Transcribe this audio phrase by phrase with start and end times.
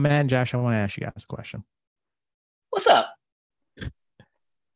[0.00, 1.64] Man, Josh, I want to ask you guys a question.
[2.70, 3.14] What's up?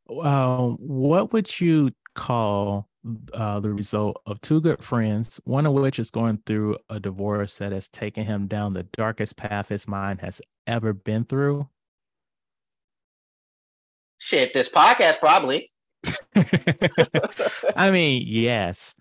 [0.08, 2.88] Uh, what would you call
[3.34, 7.58] uh, the result of two good friends, one of which is going through a divorce
[7.58, 11.68] that has taken him down the darkest path his mind has ever been through?
[14.18, 15.70] Shit, this podcast probably.
[17.76, 18.94] I mean, yes.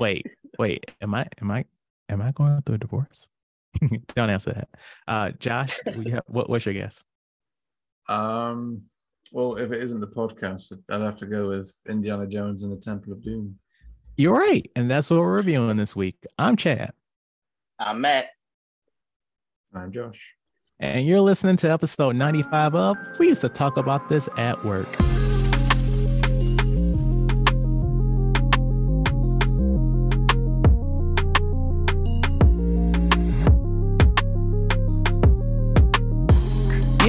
[0.00, 0.26] Wait,
[0.58, 0.90] wait.
[1.00, 1.64] Am I am I
[2.08, 3.28] am I going through a divorce?
[4.14, 4.68] Don't answer that.
[5.06, 7.04] Uh Josh, have, what, what's your guess?
[8.08, 8.82] Um
[9.32, 12.80] well, if it isn't the podcast, I'd have to go with Indiana Jones and the
[12.80, 13.56] Temple of Doom.
[14.16, 14.68] You're right.
[14.74, 16.16] And that's what we're reviewing this week.
[16.38, 16.92] I'm Chad.
[17.78, 18.26] I'm Matt.
[19.74, 20.34] I'm Josh.
[20.80, 24.88] And you're listening to episode 95 of We Used to Talk About This at Work.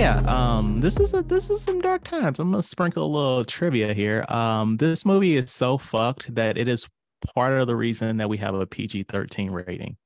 [0.09, 2.39] Yeah um this is a this is some dark times.
[2.39, 4.25] I'm gonna sprinkle a little trivia here.
[4.27, 6.87] Um this movie is so fucked that it is
[7.35, 9.97] part of the reason that we have a pg-13 rating.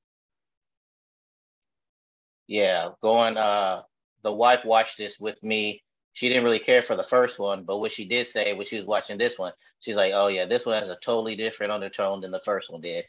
[2.48, 3.84] Yeah going uh
[4.24, 5.84] the wife watched this with me.
[6.14, 8.76] She didn't really care for the first one but what she did say when she
[8.76, 12.22] was watching this one she's like oh yeah this one has a totally different undertone
[12.22, 13.06] than the first one did.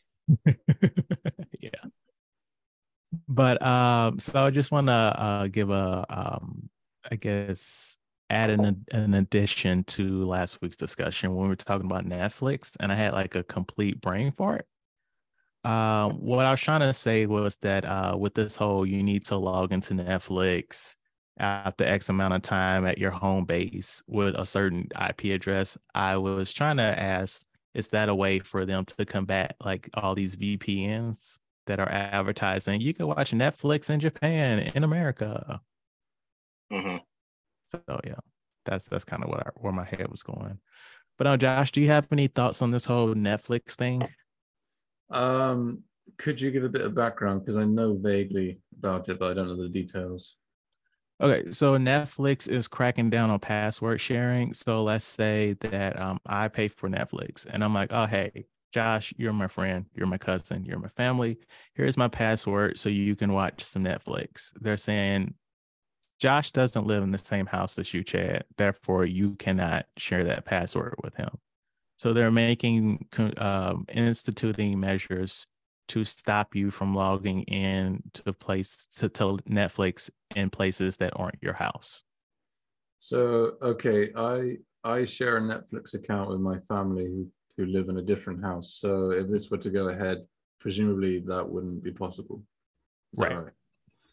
[1.60, 1.70] Yeah.
[3.26, 6.68] But um so i just want to uh give a um
[7.10, 7.98] I guess,
[8.30, 12.90] add an, an addition to last week's discussion when we were talking about Netflix, and
[12.90, 14.66] I had like a complete brain fart.
[15.64, 19.24] Uh, what I was trying to say was that uh, with this whole, you need
[19.26, 20.94] to log into Netflix
[21.38, 25.78] after X amount of time at your home base with a certain IP address.
[25.94, 30.14] I was trying to ask, is that a way for them to combat like all
[30.14, 32.80] these VPNs that are advertising?
[32.80, 35.60] You can watch Netflix in Japan, in America.
[36.72, 36.96] Mm-hmm.
[37.66, 38.14] So yeah,
[38.64, 40.58] that's that's kind of what I, where my head was going.
[41.16, 44.08] But uh, Josh, do you have any thoughts on this whole Netflix thing?
[45.10, 45.82] Um,
[46.18, 49.34] could you give a bit of background because I know vaguely about it, but I
[49.34, 50.36] don't know the details.
[51.20, 54.52] Okay, so Netflix is cracking down on password sharing.
[54.52, 59.14] So let's say that um, I pay for Netflix, and I'm like, oh hey, Josh,
[59.16, 61.38] you're my friend, you're my cousin, you're my family.
[61.74, 64.50] Here's my password so you can watch some Netflix.
[64.60, 65.34] They're saying
[66.24, 68.44] Josh doesn't live in the same house as you, Chad.
[68.56, 71.28] Therefore, you cannot share that password with him.
[71.98, 75.46] So they're making, um, instituting measures
[75.88, 81.42] to stop you from logging in to place to, to Netflix in places that aren't
[81.42, 82.02] your house.
[83.00, 87.98] So okay, I I share a Netflix account with my family who, who live in
[87.98, 88.78] a different house.
[88.78, 90.24] So if this were to go ahead,
[90.58, 92.42] presumably that wouldn't be possible.
[93.14, 93.36] Right.
[93.36, 93.52] right.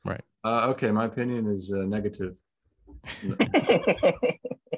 [0.03, 0.21] Right.
[0.43, 2.37] Uh, okay, my opinion is uh, negative.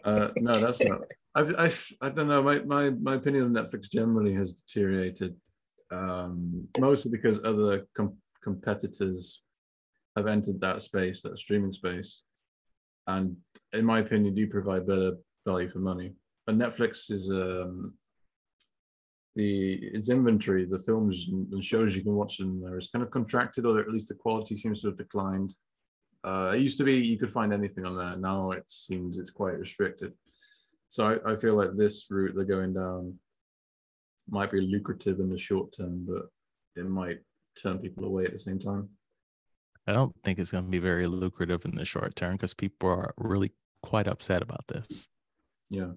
[0.03, 1.01] uh, no, that's not.
[1.35, 2.44] I've, I've, I don't know.
[2.44, 5.35] My, my, my opinion on Netflix generally has deteriorated,
[5.91, 9.41] um, mostly because other com- competitors
[10.16, 12.23] have entered that space, that streaming space,
[13.07, 13.35] and
[13.73, 15.13] in my opinion, do provide better
[15.45, 16.13] value for money.
[16.45, 17.94] But Netflix is um,
[19.36, 23.12] the its inventory, the films and shows you can watch in there is kind of
[23.12, 25.54] contracted, or at least the quality seems to have declined.
[26.24, 28.16] Uh, it used to be you could find anything on there.
[28.18, 30.14] Now it seems it's quite restricted.
[30.90, 33.18] So I, I feel like this route they're going down
[34.30, 36.28] might be lucrative in the short term, but
[36.76, 37.20] it might
[37.62, 38.90] turn people away at the same time.
[39.86, 42.90] I don't think it's going to be very lucrative in the short term because people
[42.90, 43.52] are really
[43.82, 45.10] quite upset about this.
[45.70, 45.92] Yeah.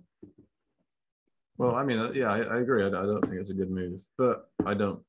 [1.58, 2.82] Well, I mean, uh, yeah, I, I agree.
[2.84, 5.02] I, I, don't think it's a good move, but I don't.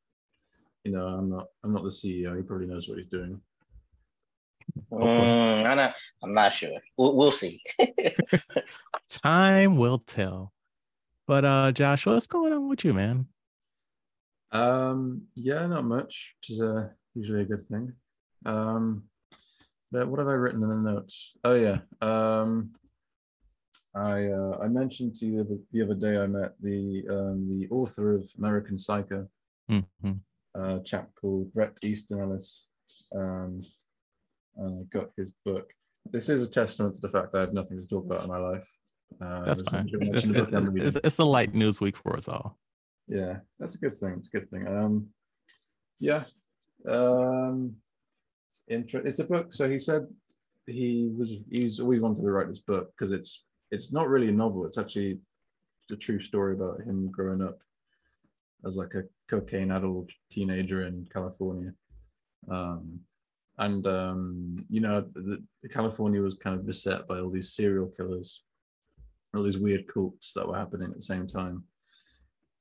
[0.83, 1.47] You know, I'm not.
[1.63, 2.35] I'm not the CEO.
[2.35, 3.41] He probably knows what he's doing.
[4.91, 5.95] Mm, I'm not.
[6.23, 6.79] I'm not sure.
[6.97, 7.61] We'll, we'll see.
[9.09, 10.53] Time will tell.
[11.27, 13.27] But uh, Josh, what's going on with you, man?
[14.51, 17.91] Um, yeah, not much, which is uh, usually a good thing.
[18.45, 19.03] Um,
[19.91, 21.35] but what have I written in the notes?
[21.43, 21.79] Oh yeah.
[22.01, 22.71] Um,
[23.97, 27.67] I uh, I mentioned to you the, the other day I met the um, the
[27.71, 29.27] author of American Psycho,
[29.71, 30.11] mm-hmm.
[30.53, 32.67] a chap called Bret Easton Ellis,
[33.15, 33.61] um,
[34.57, 35.71] and I got his book.
[36.11, 38.29] This is a testament to the fact that I have nothing to talk about in
[38.29, 38.69] my life.
[39.19, 39.89] Uh, that's fine.
[39.91, 42.57] It's, it's, it's, a light news week for us all.
[43.07, 44.13] Yeah, that's a good thing.
[44.17, 44.67] It's a good thing.
[44.67, 45.07] Um,
[45.99, 46.23] yeah,
[46.87, 47.75] um,
[48.67, 49.53] it's, it's a book.
[49.53, 50.05] So he said
[50.67, 54.33] he was he's always wanted to write this book because it's it's not really a
[54.33, 54.65] novel.
[54.65, 55.19] It's actually
[55.91, 57.59] a true story about him growing up
[58.65, 61.73] as like a cocaine adult teenager in California.
[62.49, 62.99] Um,
[63.59, 67.87] and um, you know, the, the California was kind of beset by all these serial
[67.87, 68.43] killers,
[69.35, 71.63] all these weird cults that were happening at the same time.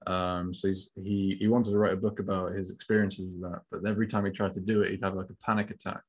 [0.07, 3.87] Um, so he he wanted to write a book about his experiences with that, but
[3.87, 6.03] every time he tried to do it, he'd have like a panic attack.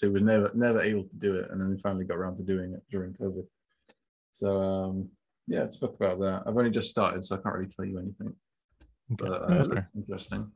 [0.00, 2.38] So he was never never able to do it, and then he finally got around
[2.38, 3.46] to doing it during COVID.
[4.32, 5.10] So um,
[5.46, 6.44] yeah, it's a book about that.
[6.46, 8.28] I've only just started, so I can't really tell you anything.
[8.28, 8.34] Okay.
[9.10, 10.50] But uh, That's it interesting.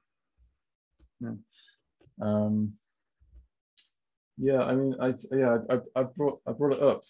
[1.21, 1.33] Yeah.
[2.23, 2.73] Um,
[4.39, 7.03] yeah, I mean, I yeah, I, I brought I brought it up.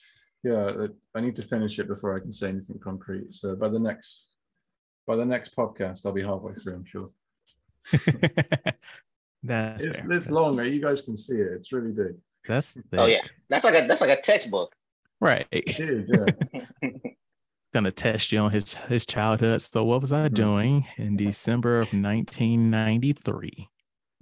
[0.42, 3.32] Yeah, I need to finish it before I can say anything concrete.
[3.32, 4.30] So by the next
[5.06, 6.74] by the next podcast, I'll be halfway through.
[6.74, 7.10] I'm sure.
[9.44, 10.06] That's It's, fair.
[10.12, 10.58] it's That's- long.
[10.64, 11.52] You guys can see it.
[11.52, 12.16] It's really big.
[12.48, 12.82] That's thick.
[12.94, 14.74] Oh yeah, that's like a that's like a textbook.
[15.20, 15.46] Right.
[15.52, 16.08] Huge,
[16.82, 16.88] yeah.
[17.72, 19.62] Gonna test you on his his childhood.
[19.62, 20.34] So what was I Mhm.
[20.34, 23.68] doing in December of 1993?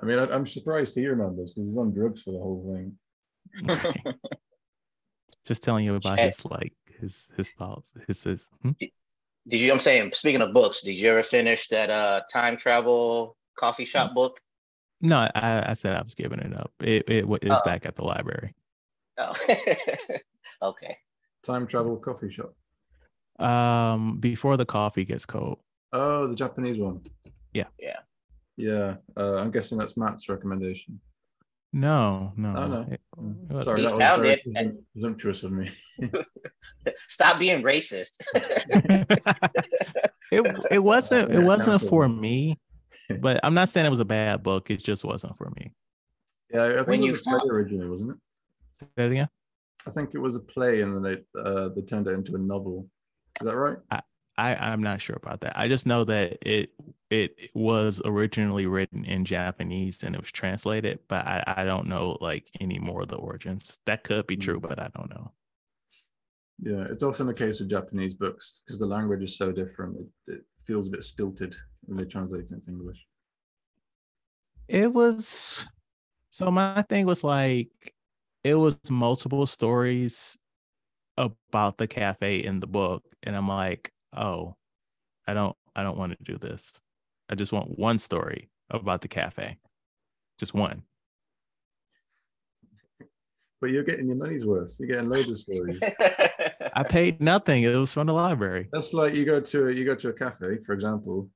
[0.01, 2.73] I mean, I, I'm surprised to he remembers because he's on drugs for the whole
[2.75, 2.99] thing.
[3.67, 4.17] Right.
[5.47, 6.27] Just telling you about Check.
[6.27, 7.95] his like his his thoughts.
[8.07, 8.71] His his hmm?
[8.81, 9.73] Did you?
[9.73, 10.13] I'm saying.
[10.13, 14.39] Speaking of books, did you ever finish that uh time travel coffee shop book?
[15.03, 16.73] No, I, I said I was giving it up.
[16.81, 17.61] It it wa- is Oh.
[17.65, 18.55] back at the library.
[19.19, 19.35] Oh.
[20.63, 20.97] okay.
[21.43, 22.55] Time travel coffee shop.
[23.39, 25.59] Um, before the coffee gets cold.
[25.93, 27.03] Oh, the Japanese one.
[27.53, 27.67] Yeah.
[27.79, 27.99] Yeah.
[28.57, 28.95] Yeah.
[29.17, 31.01] Uh, I'm guessing that's Matt's recommendation.
[31.75, 32.55] No, no.
[32.57, 32.81] Oh, no.
[32.91, 33.61] It- Mm.
[33.61, 34.47] it Sorry, He that was found very it.
[34.47, 35.71] presum- presumptuous of me.
[37.09, 38.15] Stop being racist.
[40.33, 42.59] it it wasn't it wasn't for me,
[43.21, 44.71] but I'm not saying it was a bad book.
[44.71, 45.73] It just wasn't for me.
[46.53, 48.17] Yeah, I think When it you was a play originally, wasn't it?
[48.73, 49.29] Say that again.
[49.87, 51.03] I think it was a play, and then
[51.35, 52.89] they uh, they turned it into a novel.
[53.41, 53.79] Is that right?
[53.91, 55.59] I I'm not sure about that.
[55.59, 56.71] I just know that it
[57.11, 62.17] it was originally written in Japanese and it was translated, but I I don't know
[62.21, 63.79] like any more of the origins.
[63.87, 64.69] That could be true, Mm.
[64.69, 65.33] but I don't know.
[66.63, 69.97] Yeah, it's often the case with Japanese books because the language is so different.
[70.29, 73.06] It, it feels a bit stilted when they translate it into English.
[74.69, 75.67] It was
[76.31, 77.70] so my thing was like
[78.44, 80.38] it was multiple stories
[81.19, 84.56] about the cafe in the book and I'm like, "Oh,
[85.26, 86.81] I don't I don't want to do this.
[87.29, 89.58] I just want one story about the cafe.
[90.38, 90.82] Just one."
[93.61, 94.75] But you're getting your money's worth.
[94.79, 95.81] You're getting loads of stories.
[96.75, 97.63] I paid nothing.
[97.63, 98.69] It was from the library.
[98.73, 101.29] That's like you go to a, you go to a cafe, for example,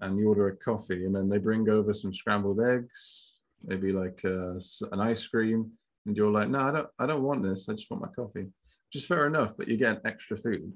[0.00, 4.20] and you order a coffee, and then they bring over some scrambled eggs, maybe like
[4.24, 4.54] uh,
[4.92, 5.70] an ice cream,
[6.06, 7.68] and you're like, no, I don't, I don't want this.
[7.68, 8.44] I just want my coffee.
[8.44, 10.72] Which is fair enough, but you get extra food.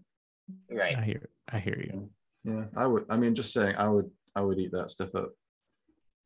[0.70, 0.96] right.
[0.96, 2.10] I hear I hear you.
[2.44, 3.04] Yeah, I would.
[3.10, 5.32] I mean, just saying, I would, I would eat that stuff up.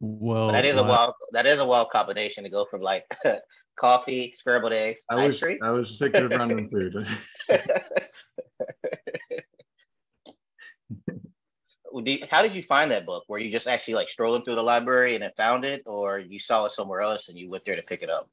[0.01, 3.05] Well, But that is a wild that is a wild combination to go from like
[3.77, 5.59] coffee, scrambled eggs, I ice was, cream.
[5.63, 7.07] I was thinking of random food.
[12.31, 13.25] How did you find that book?
[13.29, 16.39] Were you just actually like strolling through the library and it found it, or you
[16.39, 18.31] saw it somewhere else and you went there to pick it up?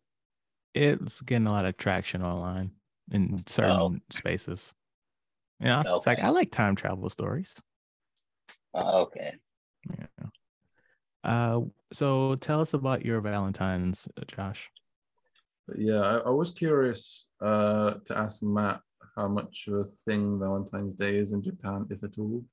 [0.78, 2.72] it's getting a lot of traction online
[3.12, 4.74] in certain oh, spaces.
[5.60, 7.56] Yeah, it's like I like time travel stories.
[8.74, 9.34] Oh, okay.
[9.90, 10.28] Yeah.
[11.28, 14.72] Uh, so tell us about your Valentine's, uh, Josh.
[15.78, 18.80] Yeah, I, I was curious uh, to ask Matt
[19.16, 22.46] how much of a thing Valentine's Day is in Japan, if at all.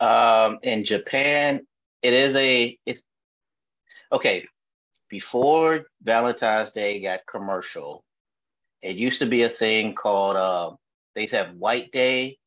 [0.00, 1.60] Um, in Japan,
[2.00, 3.04] it is a it's
[4.10, 4.46] okay.
[5.10, 8.02] Before Valentine's Day got commercial,
[8.80, 10.70] it used to be a thing called uh,
[11.14, 12.38] they have White Day,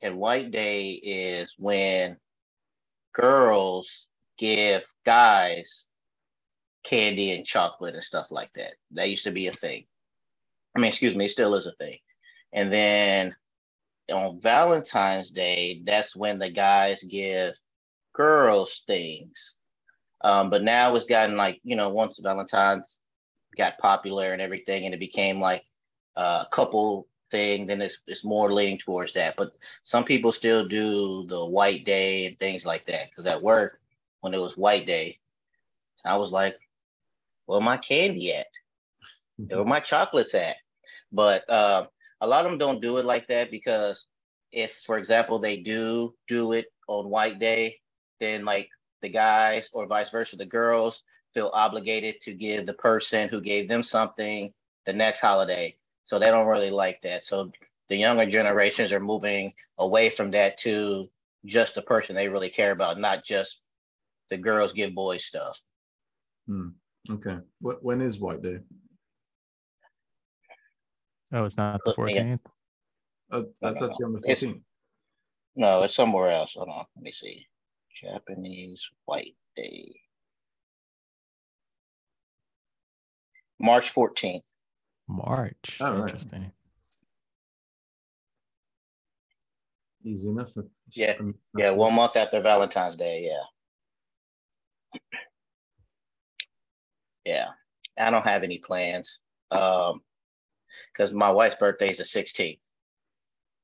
[0.00, 2.16] and White Day is when
[3.14, 4.06] girls
[4.36, 5.86] give guys
[6.84, 8.74] candy and chocolate and stuff like that.
[8.92, 9.86] That used to be a thing.
[10.76, 11.98] I mean, excuse me, it still is a thing.
[12.52, 13.34] And then
[14.12, 17.58] on Valentine's Day, that's when the guys give
[18.12, 19.54] girls things.
[20.22, 22.98] Um, but now it's gotten like, you know, once Valentine's
[23.56, 25.64] got popular and everything, and it became like
[26.16, 29.36] a couple thing, then it's it's more leaning towards that.
[29.36, 29.52] But
[29.84, 33.10] some people still do the white day and things like that.
[33.10, 33.80] Because at work,
[34.22, 35.18] when it was white day,
[36.06, 36.56] I was like,
[37.46, 38.48] where my candy at?
[39.50, 40.56] Where my chocolates at?
[41.12, 41.86] But uh,
[42.20, 44.06] a lot of them don't do it like that because
[44.52, 47.78] if, for example, they do do it on White Day,
[48.20, 48.68] then like
[49.02, 51.02] the guys or vice versa, the girls
[51.34, 54.52] feel obligated to give the person who gave them something
[54.86, 55.76] the next holiday.
[56.04, 57.24] So they don't really like that.
[57.24, 57.50] So
[57.88, 61.08] the younger generations are moving away from that to
[61.44, 63.60] just the person they really care about, not just
[64.30, 65.60] the girls give boys stuff.
[66.46, 66.68] Hmm.
[67.10, 67.38] Okay.
[67.60, 68.58] What when is White Day?
[71.32, 72.22] Oh, it's not the Look, yeah.
[72.36, 72.40] 14th.
[73.32, 74.62] Oh, that's no, actually on the It's- 14th.
[75.56, 76.54] No, it's somewhere else.
[76.54, 76.84] Hold on.
[76.96, 77.46] Let me see.
[77.94, 79.94] Japanese White Day.
[83.60, 84.42] March 14th.
[85.08, 85.78] March.
[85.80, 86.02] Oh, right.
[86.02, 86.52] Interesting.
[90.04, 90.52] Easy enough.
[90.90, 93.30] Yeah, Um, Yeah, one month after Valentine's Day.
[93.30, 95.00] Yeah.
[97.24, 97.48] Yeah.
[97.98, 99.20] I don't have any plans.
[99.50, 100.02] Um,
[100.92, 102.60] because my wife's birthday is the 16th.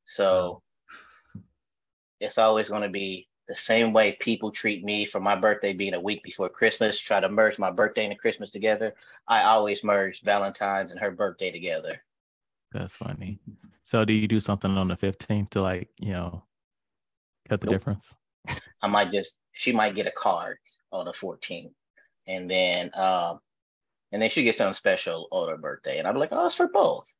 [0.04, 0.62] So
[2.20, 5.94] it's always going to be the same way people treat me for my birthday being
[5.94, 8.94] a week before Christmas, try to merge my birthday and Christmas together.
[9.26, 12.00] I always merge Valentine's and her birthday together.
[12.70, 13.40] That's funny.
[13.82, 16.44] So do you do something on the 15th to like, you know,
[17.48, 17.74] cut the Nope.
[17.74, 18.14] difference?
[18.82, 20.58] I might just she might get a card
[20.92, 21.72] on the 14th.
[22.28, 23.40] And then um
[24.12, 25.98] and then she gets something special on her birthday.
[25.98, 27.12] And I'm like, oh, it's for both.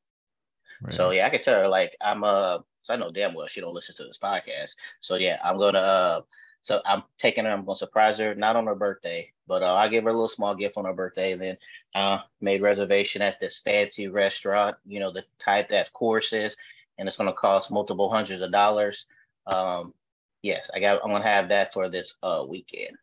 [0.91, 3.61] So yeah, I could tell her like I'm uh so I know damn well she
[3.61, 4.75] don't listen to this podcast.
[5.01, 6.21] So yeah, I'm gonna uh
[6.63, 9.89] so I'm taking her, I'm gonna surprise her, not on her birthday, but uh, I
[9.89, 11.57] give her a little small gift on her birthday, and then
[11.95, 16.57] uh made reservation at this fancy restaurant, you know, the type that courses,
[16.99, 19.07] and it's gonna cost multiple hundreds of dollars.
[19.47, 19.95] Um
[20.43, 22.97] yes, I got I'm gonna have that for this uh weekend.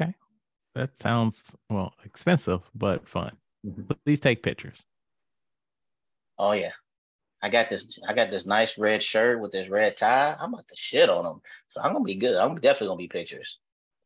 [0.00, 0.14] Okay,
[0.74, 3.36] that sounds well expensive, but fun.
[3.66, 3.96] Mhm.
[4.04, 4.84] Please take pictures.
[6.38, 6.72] Oh yeah.
[7.42, 10.34] I got this I got this nice red shirt with this red tie.
[10.40, 11.40] I'm about to shit on them.
[11.68, 12.36] So I'm gonna be good.
[12.36, 13.58] I'm definitely gonna be pictures.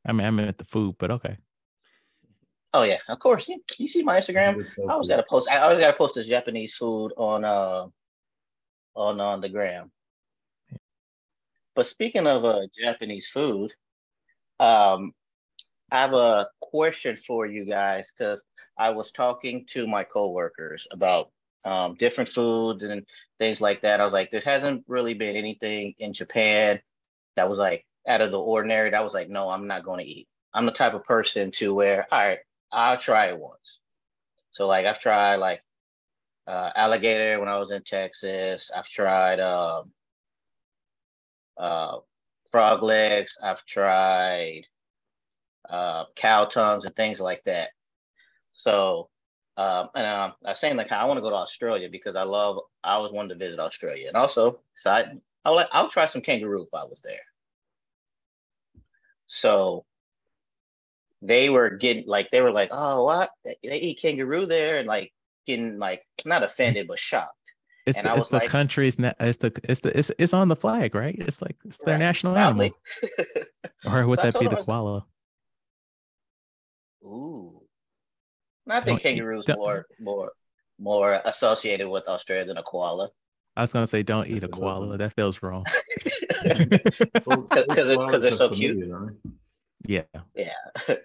[0.07, 1.39] I mean, I meant the food, but okay.
[2.75, 3.49] Oh yeah, of course.
[3.49, 4.57] You, you see my Instagram.
[4.57, 5.49] Good I always gotta post.
[5.51, 7.87] I always gotta post this Japanese food on uh
[8.95, 9.91] on on the gram.
[11.75, 13.73] But speaking of uh Japanese food,
[14.59, 15.13] um,
[15.93, 18.43] I have a question for you guys because
[18.77, 21.31] I was talking to my coworkers about
[21.69, 23.07] um different foods and
[23.39, 24.01] things like that.
[24.01, 26.81] I was like, there hasn't really been anything in Japan
[27.37, 28.91] that was like out of the ordinary.
[28.91, 30.29] That was like, no, I'm not going to eat.
[30.55, 32.39] I'm the type of person to where, all right,
[32.73, 33.81] I'll try it once.
[34.53, 35.63] So like I've tried like
[36.47, 38.71] uh, alligator when I was in Texas.
[38.77, 39.93] I've tried um,
[41.59, 41.99] uh,
[42.53, 43.39] frog legs.
[43.43, 44.63] I've tried
[45.71, 47.71] uh, cow tongues and things like that.
[48.55, 49.11] So
[49.59, 52.23] um, and um, I was saying like I want to go to Australia because I
[52.23, 52.59] love.
[52.85, 55.05] I always wanted to visit Australia, and also so I
[55.45, 57.21] I'll like I'll try some kangaroo if I was there.
[59.27, 59.85] So
[61.21, 65.13] they were getting like they were like, oh what they eat kangaroo there and like
[65.47, 67.35] getting like not offended but shocked.
[67.87, 70.35] It's And the, I it's the like- country's na- it's the it's the it's, it's
[70.35, 71.17] on the flag, right?
[71.19, 71.99] It's like it's their Right.
[72.01, 72.73] national Proudly.
[73.03, 73.47] animal.
[73.87, 75.07] Or would So that be the I koala?
[77.05, 77.58] Ooh.
[78.69, 80.33] And I think Don't eat- kangaroos more more
[80.79, 83.09] more associated with Australia than a koala.
[83.57, 84.87] I was gonna say don't Yes, eat a koala.
[84.91, 84.99] man.
[84.99, 85.65] That feels wrong.
[87.27, 88.77] Well, 'Cause- 'cause it- 'cause koalas they're have so cute.
[88.79, 89.21] chlamydia, don't
[89.87, 90.03] yeah.
[90.35, 90.53] Yeah.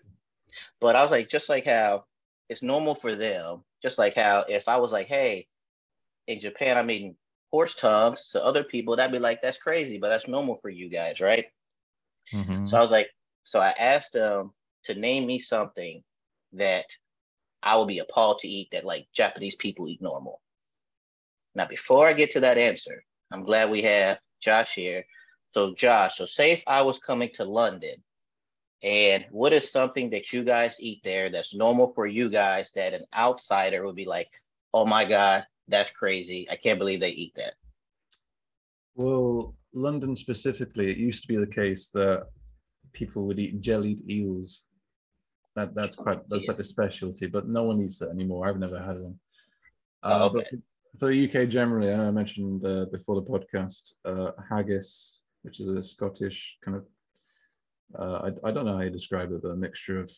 [0.82, 2.06] but I was like, just like how
[2.50, 5.48] it's normal for them, just like how if I was like, hey,
[6.28, 7.16] in Japan, I'm eating
[7.52, 10.90] horse tongues to other people, that'd be like, that's crazy, but that's normal for you
[10.90, 11.46] guys, right?
[12.34, 12.68] Mhm.
[12.68, 13.10] So I was like,
[13.46, 14.54] so I asked them
[14.84, 16.04] to name me something
[16.54, 16.86] that
[17.64, 20.42] I would be appalled to eat that like Japanese people eat normal.
[21.56, 25.06] Now, before I get to that answer, I'm glad we have Josh here.
[25.54, 28.04] So, Josh, so say if I was coming to London,
[28.82, 32.94] and what is something that you guys eat there that's normal for you guys that
[32.94, 34.30] an outsider would be like,
[34.74, 36.50] oh my God, that's crazy.
[36.50, 37.54] I can't believe they eat that.
[38.96, 42.28] Well, London specifically, it used to be the case that
[42.92, 44.66] people would eat jellied eels.
[45.56, 48.48] That that's quite that's like a specialty, but no one eats that anymore.
[48.48, 49.20] I've never had one.
[50.04, 50.46] Oh, Uh, okay.
[50.52, 55.24] But for the UK generally, I know I mentioned uh, before the podcast uh, haggis,
[55.44, 56.86] which is a Scottish kind of.
[57.98, 60.12] Uh, I, I don't know how you describe it, but a mixture of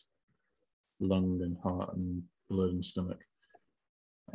[1.01, 3.19] lung and heart and blood and stomach.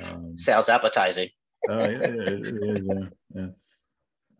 [0.02, 1.30] Um, Sounds appetizing.
[1.68, 2.86] Oh yeah, yeah, it it is.
[2.86, 3.46] Yeah, yeah.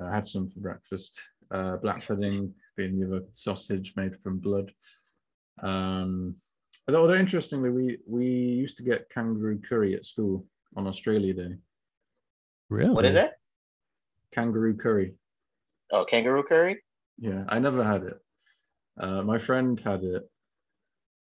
[0.07, 1.21] I had some for breakfast.
[1.51, 4.73] Uh, black pudding, being the other sausage made from blood.
[5.63, 6.37] Um,
[6.89, 10.47] although, although interestingly, we we used to get kangaroo curry at school
[10.77, 11.57] on Australia Day.
[12.69, 12.91] Really?
[12.91, 13.33] What is it?
[14.33, 15.15] Kangaroo curry.
[15.93, 16.83] Oh, kangaroo curry?
[17.19, 18.19] Yeah, I never had it.
[18.99, 20.23] Uh, my friend had it.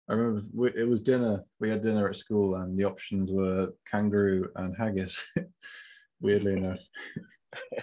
[0.10, 1.44] I remember we, it was dinner.
[1.60, 5.24] We had dinner at school, and the options were kangaroo and haggis.
[6.22, 6.80] Weirdly enough.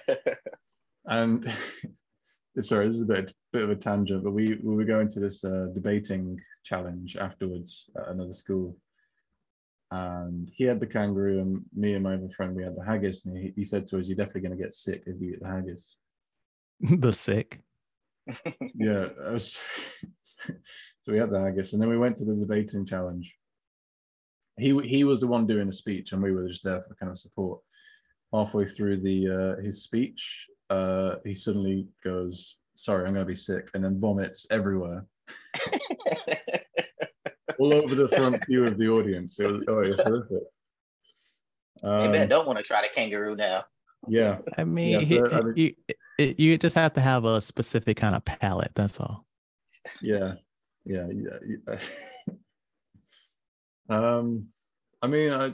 [1.04, 1.52] and
[2.60, 5.20] sorry, this is a bit, bit of a tangent, but we, we were going to
[5.20, 8.76] this uh, debating challenge afterwards at another school.
[9.90, 13.26] And he had the kangaroo, and me and my other friend, we had the haggis.
[13.26, 15.40] And he, he said to us, You're definitely going to get sick if you eat
[15.40, 15.96] the haggis.
[16.80, 17.60] the sick.
[18.74, 19.08] yeah.
[19.30, 19.60] Was,
[20.46, 23.34] so we had the haggis, and then we went to the debating challenge.
[24.58, 27.12] He, he was the one doing the speech, and we were just there for kind
[27.12, 27.60] of support.
[28.32, 33.36] Halfway through the uh, his speech, uh, he suddenly goes, "Sorry, I'm going to be
[33.36, 35.04] sick," and then vomits everywhere,
[37.58, 39.38] all over the front view of the audience.
[39.38, 40.42] It was, oh, it was horrific.
[41.82, 43.64] Um, Maybe I don't want to try the kangaroo now.
[44.08, 45.74] Yeah, I mean, yeah, so, I mean
[46.18, 48.72] you, you just have to have a specific kind of palate.
[48.74, 49.26] That's all.
[50.00, 50.34] Yeah,
[50.84, 51.38] yeah, yeah.
[51.68, 51.78] yeah.
[53.90, 54.46] um,
[55.02, 55.52] I mean, I,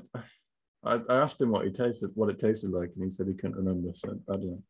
[0.84, 3.34] I, I asked him what he tasted, what it tasted like, and he said he
[3.34, 3.90] couldn't remember.
[3.94, 4.62] So I don't know.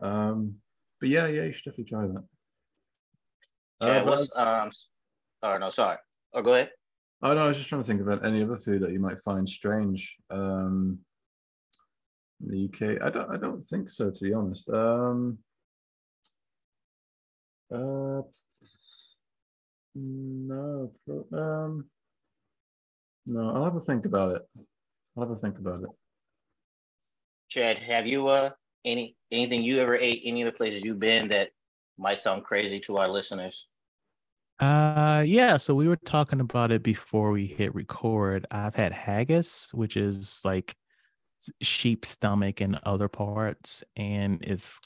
[0.00, 0.54] Um,
[1.00, 2.24] but yeah, yeah, you should definitely try that.
[3.82, 4.70] Yeah, uh, what's um?
[5.42, 5.96] Oh no, sorry.
[6.34, 6.70] Oh, go ahead.
[7.22, 9.18] Oh no, I was just trying to think about any other food that you might
[9.20, 10.16] find strange.
[10.30, 11.00] Um,
[12.40, 14.68] in the UK, I don't, I don't think so, to be honest.
[14.70, 15.38] Um,
[17.72, 18.22] uh,
[19.94, 20.92] no,
[21.32, 21.90] um,
[23.26, 24.42] no, I'll have to think about it.
[25.18, 25.88] I'll have to think about it.
[27.48, 28.50] Chad, have you uh
[28.84, 31.50] any anything you ever ate any of the places you've been that
[31.98, 33.66] might sound crazy to our listeners?
[34.60, 38.46] Uh yeah, so we were talking about it before we hit record.
[38.52, 40.76] I've had haggis, which is like
[41.60, 44.80] sheep stomach and other parts and it's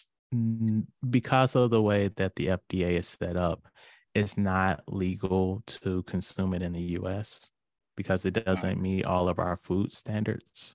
[1.11, 3.67] because of the way that the FDA is set up,
[4.15, 7.52] it's not legal to consume it in the US
[7.97, 10.75] because it doesn't meet all of our food standards.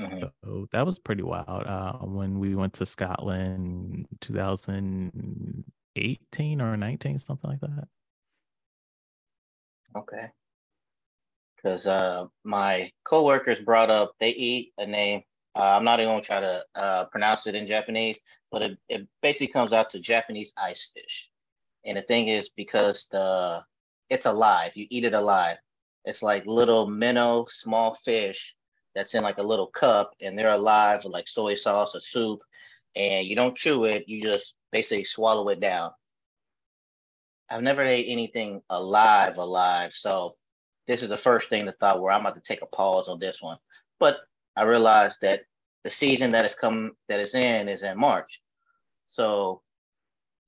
[0.00, 0.24] Mm-hmm.
[0.44, 1.66] So that was pretty wild.
[1.66, 7.88] Uh, when we went to Scotland 2018 or 19, something like that.
[9.96, 10.26] Okay.
[11.56, 15.22] Because uh, my coworkers brought up, they eat a name.
[15.54, 18.18] Uh, I'm not even going to try to uh, pronounce it in Japanese,
[18.50, 21.30] but it, it basically comes out to Japanese ice fish.
[21.84, 23.62] And the thing is, because the
[24.08, 25.58] it's alive, you eat it alive.
[26.04, 28.54] It's like little minnow, small fish
[28.94, 32.42] that's in like a little cup and they're alive with like soy sauce or soup
[32.94, 35.90] and you don't chew it you just basically swallow it down.
[37.48, 40.36] I've never ate anything alive alive so
[40.86, 43.18] this is the first thing to thought where i'm about to take a pause on
[43.18, 43.58] this one.
[43.98, 44.16] But
[44.56, 45.42] i realized that
[45.84, 48.42] the season that is come that is in is in march.
[49.06, 49.62] So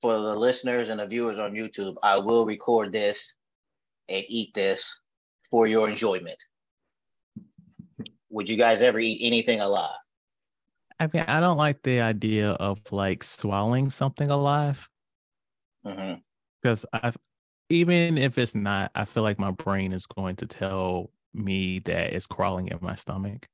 [0.01, 3.33] for the listeners and the viewers on youtube i will record this
[4.09, 4.99] and eat this
[5.49, 6.37] for your enjoyment
[8.35, 9.97] would you guys ever eat anything alive?
[10.99, 14.89] I mean, I don't like the idea of like swallowing something alive.
[15.83, 17.07] Because mm-hmm.
[17.07, 17.13] I,
[17.69, 22.11] even if it's not, I feel like my brain is going to tell me that
[22.13, 23.47] it's crawling in my stomach.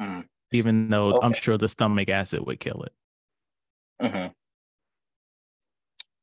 [0.00, 0.26] Mm.
[0.52, 1.26] Even though okay.
[1.26, 2.92] I'm sure the stomach acid would kill it.
[4.00, 4.26] Mm-hmm.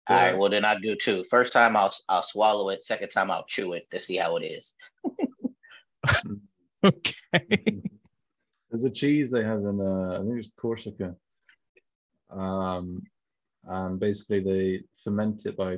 [0.10, 0.38] All right.
[0.38, 1.24] Well, then I do too.
[1.26, 2.84] First time I'll I'll swallow it.
[2.84, 4.74] Second time I'll chew it to see how it is.
[6.84, 7.84] okay.
[8.70, 11.16] There's a cheese they have in, uh, I think it's Corsica.
[12.32, 13.04] Um,
[13.66, 15.78] and basically they ferment it by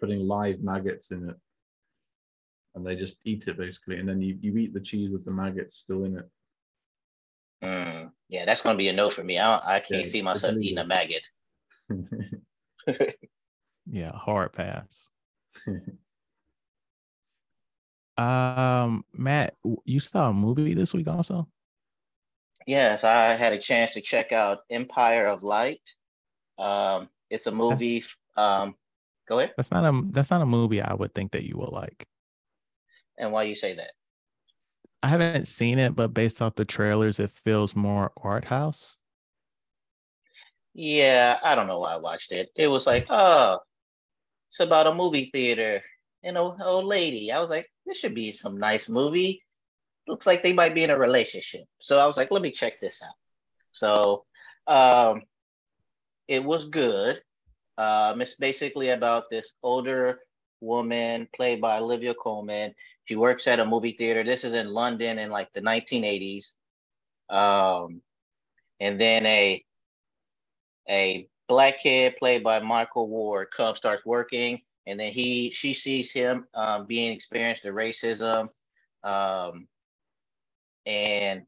[0.00, 1.36] putting live maggots in it.
[2.74, 3.98] And they just eat it basically.
[3.98, 6.28] And then you, you eat the cheese with the maggots still in it.
[7.62, 9.38] Mm, yeah, that's going to be a no for me.
[9.38, 11.22] I, I can't yeah, see myself eating a maggot.
[13.86, 15.08] yeah, hard pass.
[18.18, 21.48] Um, Matt, you saw a movie this week also?
[22.66, 25.94] Yes, I had a chance to check out Empire of Light.
[26.58, 28.00] Um, it's a movie.
[28.00, 28.74] That's, um,
[29.28, 29.54] go ahead.
[29.56, 32.06] That's not a that's not a movie I would think that you will like.
[33.16, 33.92] And why you say that?
[35.02, 38.98] I haven't seen it, but based off the trailers, it feels more art house.
[40.80, 42.50] Yeah, I don't know why I watched it.
[42.54, 43.58] It was like, oh,
[44.48, 45.82] it's about a movie theater
[46.22, 47.32] and a old lady.
[47.32, 49.42] I was like, this should be some nice movie.
[50.06, 51.64] Looks like they might be in a relationship.
[51.80, 53.16] So I was like, let me check this out.
[53.72, 54.24] So
[54.68, 55.22] um,
[56.28, 57.20] it was good.
[57.76, 60.20] Um, it's basically about this older
[60.60, 62.72] woman played by Olivia Colman.
[63.06, 64.22] She works at a movie theater.
[64.22, 66.52] This is in London in like the 1980s.
[67.28, 68.00] Um,
[68.78, 69.64] and then a
[70.88, 76.12] a black kid played by Micheal Ward Cub starts working and then he she sees
[76.12, 78.48] him um, being experienced the racism
[79.04, 79.66] um,
[80.86, 81.42] and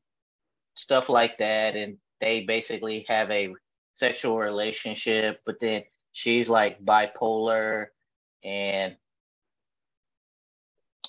[0.74, 3.55] stuff like that and they basically have a
[3.96, 7.87] sexual relationship, but then she's like bipolar
[8.44, 8.96] and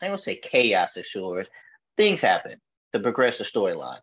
[0.01, 1.47] I don't say chaos assures.
[1.97, 2.59] Things happen
[2.93, 3.99] to progress the storyline.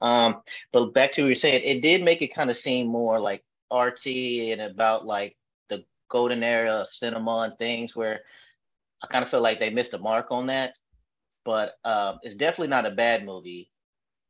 [0.00, 0.42] Um,
[0.72, 3.44] but back to what you're saying, it did make it kind of seem more like
[3.72, 5.36] artsy and about like
[5.68, 8.20] the golden era of cinema and things where
[9.02, 10.74] I kind of feel like they missed the mark on that.
[11.44, 13.70] But um, it's definitely not a bad movie.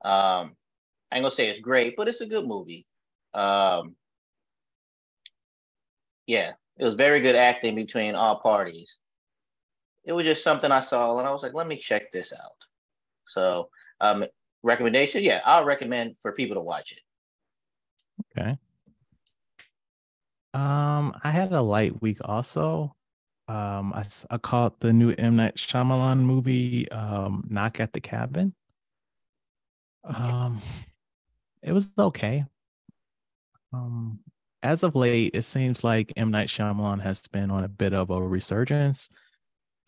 [0.04, 0.56] Um,
[1.10, 2.86] I ain't gonna say it's great, but it's a good movie.
[3.34, 3.96] Um,
[6.26, 8.98] yeah, it was very good acting between all parties.
[10.04, 12.66] It was just something I saw and I was like, let me check this out.
[13.26, 13.68] So,
[14.00, 14.24] um,
[14.62, 17.00] recommendation, yeah, I'll recommend for people to watch it.
[18.38, 18.56] Okay.
[20.54, 22.94] Um, I had a light week also.
[23.48, 28.54] Um, I, I caught the new M Night Shyamalan movie, um, Knock at the Cabin.
[30.04, 30.60] Um,
[31.62, 32.44] it was okay.
[33.72, 34.20] Um,
[34.62, 38.10] as of late, it seems like M Night Shyamalan has been on a bit of
[38.10, 39.10] a resurgence.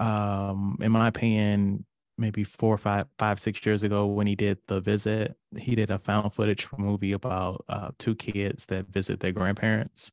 [0.01, 1.85] Um, in my opinion,
[2.19, 5.99] maybe four, five, five, six years ago when he did the visit, he did a
[5.99, 10.11] found footage movie about uh, two kids that visit their grandparents,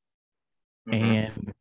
[0.87, 1.03] mm-hmm.
[1.03, 1.53] and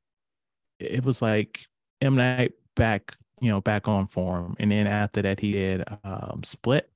[0.79, 1.67] it was like
[2.01, 4.57] M Night back, you know, back on form.
[4.59, 6.91] And then after that, he did um, Split,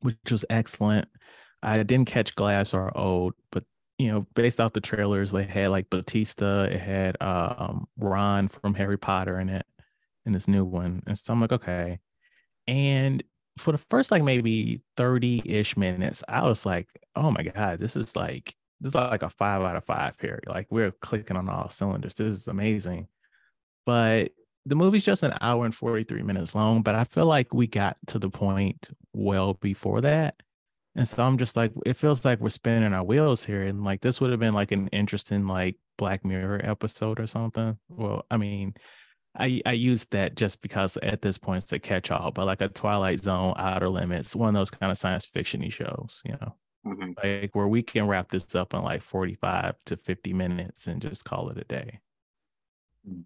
[0.00, 1.08] which was excellent.
[1.62, 3.64] I didn't catch Glass or Old, but
[3.98, 8.72] you know, based off the trailers, they had like Batista, it had um, Ron from
[8.74, 9.66] Harry Potter in it,
[10.24, 11.98] in this new one, and so I'm like, okay.
[12.66, 13.22] And
[13.58, 17.94] for the first like maybe 30 ish minutes, I was like, oh my god, this
[17.94, 20.40] is like this is like a five out of five here.
[20.46, 22.14] Like we're clicking on all cylinders.
[22.14, 23.08] This is amazing.
[23.86, 24.32] But
[24.66, 27.96] the movie's just an hour and 43 minutes long, but I feel like we got
[28.08, 30.36] to the point well before that
[30.96, 33.62] and so I'm just like, it feels like we're spinning our wheels here.
[33.62, 37.78] And like, this would have been like an interesting, like, Black Mirror episode or something.
[37.88, 38.74] Well, I mean,
[39.38, 42.60] I, I used that just because at this point it's a catch all, but like
[42.60, 46.54] a Twilight Zone, Outer Limits, one of those kind of science fiction shows, you know,
[46.86, 47.12] mm-hmm.
[47.22, 51.24] like where we can wrap this up in like 45 to 50 minutes and just
[51.24, 52.00] call it a day.
[53.08, 53.24] Mm.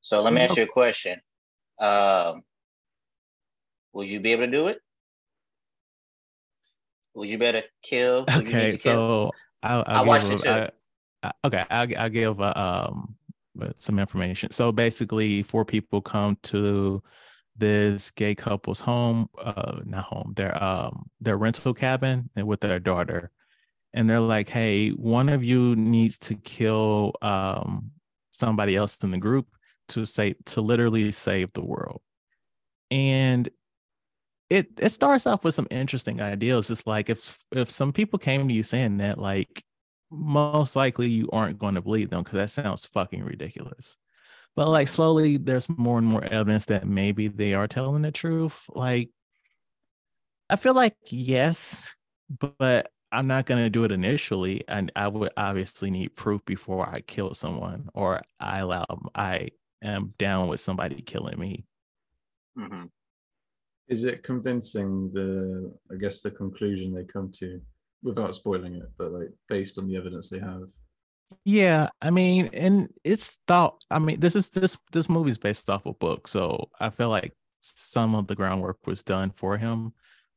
[0.00, 1.20] So let me ask you a question.
[1.78, 2.42] Um,
[3.92, 4.80] would you be able to do it?
[7.14, 8.24] Would you better kill?
[8.36, 9.30] Okay, so
[9.62, 10.48] I'll, I'll I watched it too.
[10.48, 10.70] I,
[11.22, 13.16] I, okay, I'll, I'll give uh, um
[13.76, 14.50] some information.
[14.50, 17.02] So basically, four people come to
[17.62, 23.30] this gay couple's home, uh, not home, their um their rental cabin with their daughter,
[23.94, 27.92] and they're like, "Hey, one of you needs to kill um
[28.32, 29.48] somebody else in the group
[29.90, 32.02] to say to literally save the world."
[32.90, 33.48] And
[34.50, 36.70] it it starts off with some interesting ideas.
[36.70, 39.64] It's like if if some people came to you saying that, like
[40.10, 43.96] most likely you aren't going to believe them because that sounds fucking ridiculous.
[44.54, 48.66] But like slowly, there's more and more evidence that maybe they are telling the truth.
[48.68, 49.10] Like,
[50.50, 51.94] I feel like yes,
[52.38, 56.86] but I'm not going to do it initially, and I would obviously need proof before
[56.86, 58.84] I kill someone or I allow
[59.14, 59.50] I
[59.82, 61.64] am down with somebody killing me.
[62.58, 62.84] Mm-hmm
[63.92, 67.60] is it convincing the i guess the conclusion they come to
[68.02, 70.62] without spoiling it but like based on the evidence they have
[71.44, 75.86] yeah i mean and it's thought i mean this is this this movie's based off
[75.86, 79.92] a book so i feel like some of the groundwork was done for him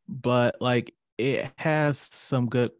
[0.07, 2.71] but like it has some good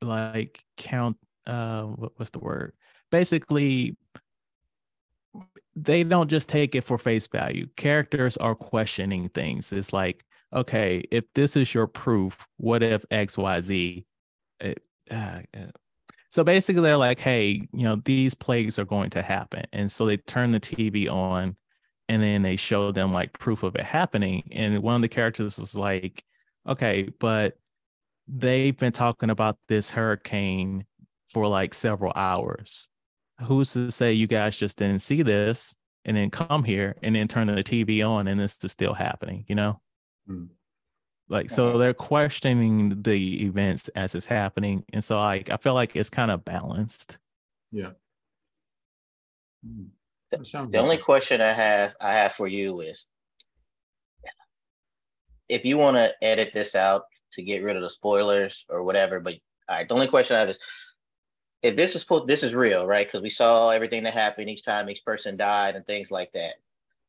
[0.00, 2.72] like count uh what, what's the word
[3.10, 3.96] basically
[5.76, 7.66] they don't just take it for face value.
[7.76, 9.72] Characters are questioning things.
[9.72, 14.06] It's like, okay, if this is your proof, what if X, Y, Z?
[14.60, 15.40] It, uh.
[16.30, 19.64] So basically, they're like, hey, you know, these plagues are going to happen.
[19.72, 21.56] And so they turn the TV on
[22.08, 24.48] and then they show them like proof of it happening.
[24.52, 26.24] And one of the characters is like,
[26.68, 27.58] okay, but
[28.28, 30.86] they've been talking about this hurricane
[31.28, 32.88] for like several hours
[33.46, 37.28] who's to say you guys just didn't see this and then come here and then
[37.28, 39.80] turn the TV on and this is still happening, you know?
[40.28, 40.48] Mm.
[41.30, 44.84] Like so they're questioning the events as it's happening.
[44.92, 47.18] And so like I feel like it's kind of balanced.
[47.70, 47.90] Yeah.
[49.64, 49.86] Mm.
[50.30, 53.06] The, the only question I have I have for you is
[55.48, 59.20] if you want to edit this out to get rid of the spoilers or whatever,
[59.20, 59.34] but
[59.68, 60.58] all right, the only question I have is
[61.62, 63.06] if this is supposed this is real, right?
[63.06, 66.54] Because we saw everything that happened each time each person died and things like that.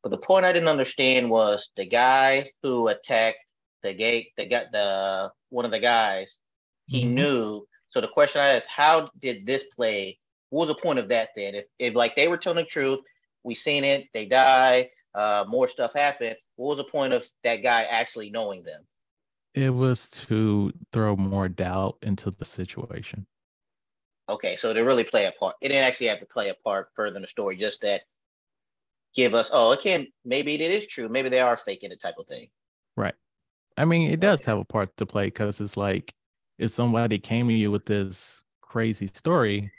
[0.02, 3.51] But the point I didn't understand was the guy who attacked
[3.82, 6.40] the gate, the got the one of the guys,
[6.86, 7.14] he mm-hmm.
[7.14, 10.18] knew So the question I ask, how did this play?
[10.48, 11.54] What was the point of that then?
[11.54, 13.00] If, if like they were telling the truth,
[13.44, 16.36] we seen it, they die, uh, more stuff happened.
[16.56, 18.82] What was the point of that guy actually knowing them?
[19.54, 23.26] It was to throw more doubt into the situation.
[24.28, 25.56] Okay, so they really play a part.
[25.60, 28.02] It didn't actually have to play a part further in the story, just that
[29.14, 31.10] give us, oh, it can maybe it is true.
[31.10, 32.48] Maybe they are faking it type of thing.
[32.96, 33.14] Right.
[33.76, 36.12] I mean, it does have a part to play because it's like
[36.58, 39.70] if somebody came to you with this crazy story,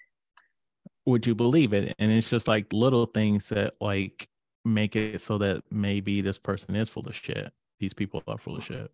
[1.06, 1.96] would you believe it?
[2.00, 4.28] And it's just like little things that like
[4.66, 7.52] make it so that maybe this person is full of shit.
[7.80, 8.92] These people are full of shit.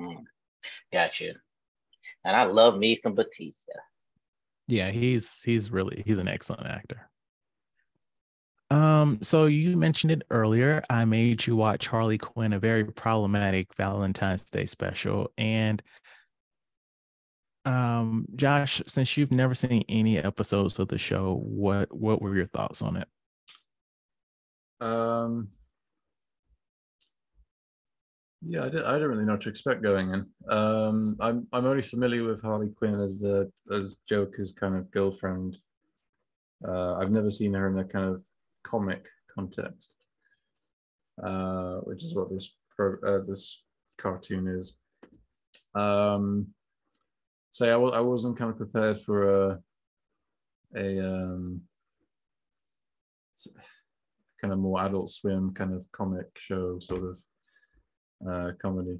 [0.00, 0.24] Mm.
[0.92, 1.34] Gotcha.
[2.24, 3.54] And I love me some Batista.
[4.68, 7.08] Yeah, he's he's really he's an excellent actor.
[8.70, 10.82] Um, so you mentioned it earlier.
[10.90, 15.30] I made you watch Harley Quinn, a very problematic Valentine's Day special.
[15.38, 15.82] And
[17.64, 22.46] um, Josh, since you've never seen any episodes of the show, what what were your
[22.46, 23.08] thoughts on it?
[24.80, 25.48] Um
[28.42, 30.26] yeah, I don't, I don't really know what to expect going in.
[30.48, 35.56] Um, I'm I'm only familiar with Harley Quinn as the as Joker's kind of girlfriend.
[36.66, 38.24] Uh, I've never seen her in a kind of
[38.66, 39.94] comic context,
[41.22, 43.62] uh, which is what this pro, uh, this
[43.96, 44.76] cartoon is.
[45.74, 46.48] Um,
[47.52, 49.58] so I w- I wasn't kind of prepared for a
[50.74, 51.62] a um,
[54.40, 57.18] kind of more adult swim kind of comic show sort of
[58.28, 58.98] uh, comedy.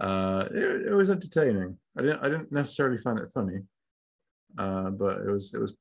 [0.00, 1.76] Uh, it, it was entertaining.
[1.98, 3.60] I didn't I didn't necessarily find it funny,
[4.58, 5.76] uh, but it was it was.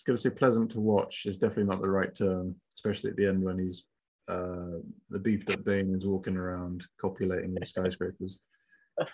[0.00, 3.16] It's going to say pleasant to watch is definitely not the right term, especially at
[3.16, 3.84] the end when he's
[4.30, 8.38] uh, the beefed up Bane is walking around copulating with skyscrapers.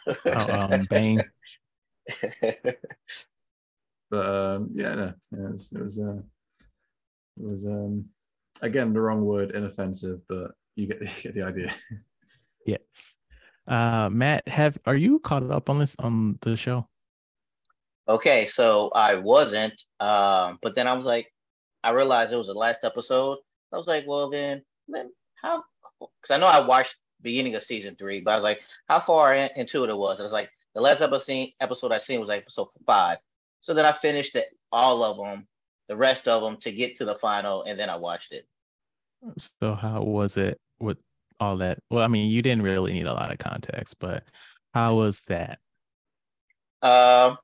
[0.06, 1.24] Oh, um, Bane.
[4.10, 6.22] but um, yeah, no, yeah, it was it was, uh,
[7.36, 8.04] it was um,
[8.62, 11.74] again the wrong word, inoffensive, but you get, you get the idea.
[12.64, 13.16] Yes.
[13.66, 16.86] Uh, Matt, have are you caught up on this on the show?
[18.08, 21.32] Okay, so I wasn't, um, but then I was like,
[21.82, 23.38] I realized it was the last episode.
[23.72, 25.10] I was like, well, then, then
[25.42, 25.64] how?
[25.98, 29.34] Because I know I watched beginning of season three, but I was like, how far
[29.34, 30.20] in, into it it was?
[30.20, 33.18] I was like, the last episode episode I seen was like episode five.
[33.60, 35.48] So then I finished it, all of them,
[35.88, 38.46] the rest of them, to get to the final, and then I watched it.
[39.60, 40.60] So how was it?
[40.78, 40.98] With
[41.40, 41.78] all that?
[41.90, 44.24] Well, I mean, you didn't really need a lot of context, but
[44.74, 45.58] how was that?
[46.82, 47.38] Um,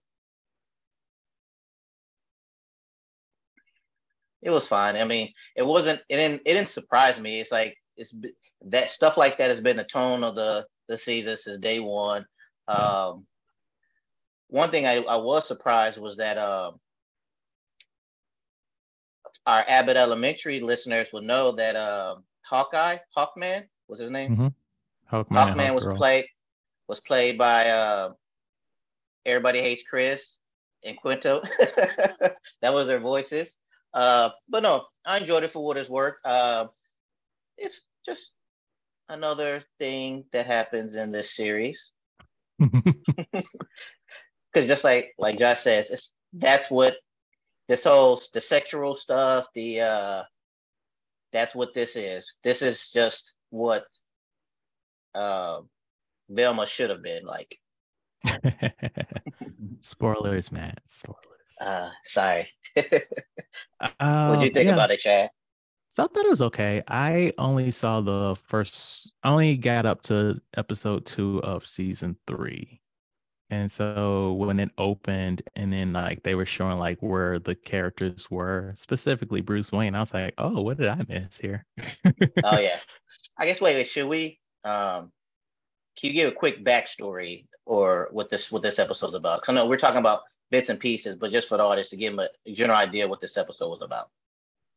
[4.43, 4.97] it was fine.
[4.97, 6.01] I mean, it wasn't.
[6.09, 6.43] It didn't.
[6.45, 7.41] It didn't surprise me.
[7.41, 8.15] It's like it's
[8.67, 12.27] that stuff like that has been the tone of the the season since day one.
[12.69, 13.27] Um,
[14.49, 16.79] one thing I, I was surprised was that um,
[19.47, 24.33] our Abbott Elementary listeners will know that uh, Hawkeye, Hawkman, was his name?
[24.33, 25.17] Mm-hmm.
[25.17, 26.27] Hawkman, Hawkman was played
[26.89, 28.13] was played by uh,
[29.25, 30.39] Everybody Hates Chris
[30.85, 31.43] and Quinta.
[32.61, 33.57] that was their voices.
[33.95, 36.15] Uh, but no, I enjoyed it for what it's worth.
[36.25, 36.67] Uh,
[37.59, 38.33] it's just
[39.09, 41.93] another thing that happens in this series.
[44.53, 46.97] Because just like like Josh says, it's that's what
[47.69, 50.23] this whole the sexual stuff, the uh,
[51.33, 52.35] that's what this is.
[52.45, 53.85] This is just what
[55.15, 55.61] uh,
[56.29, 57.59] Velma should have been like.
[59.81, 60.83] Spoilers, Matt.
[60.87, 61.32] Spoilers.
[61.61, 62.49] Uh, sorry.
[62.77, 62.81] uh,
[64.29, 64.75] what do you think yeah.
[64.75, 65.31] about it, Chad?
[65.89, 66.83] So I thought it was okay.
[66.89, 72.81] I only saw the first, I only got up to episode two of season three.
[73.51, 78.31] And so when it opened and then like they were showing like where the characters
[78.31, 81.67] were, specifically Bruce Wayne, I was like, oh, what did I miss here?
[82.43, 82.79] oh yeah.
[83.37, 85.13] I guess wait, wait, should we um
[85.99, 89.43] can you give a quick backstory or what this what this episode's about?
[89.43, 91.97] Because I know we're talking about bits and pieces, but just for the audience to
[91.97, 94.11] give them a general idea what this episode was about.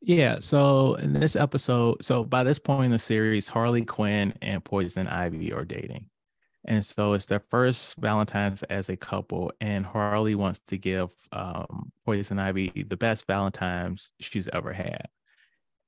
[0.01, 0.37] Yeah.
[0.39, 5.07] So in this episode, so by this point in the series, Harley Quinn and Poison
[5.07, 6.09] Ivy are dating.
[6.67, 11.91] And so it's their first Valentine's as a couple, and Harley wants to give um,
[12.05, 15.07] Poison Ivy the best Valentine's she's ever had.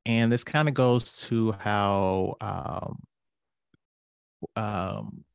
[0.05, 2.99] And this kind of goes to how um,
[4.55, 5.25] um,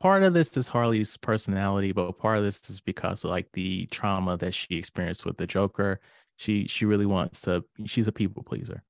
[0.00, 3.86] part of this is Harley's personality, but part of this is because of like the
[3.86, 6.00] trauma that she experienced with the Joker.
[6.36, 7.64] She she really wants to.
[7.84, 8.82] She's a people pleaser,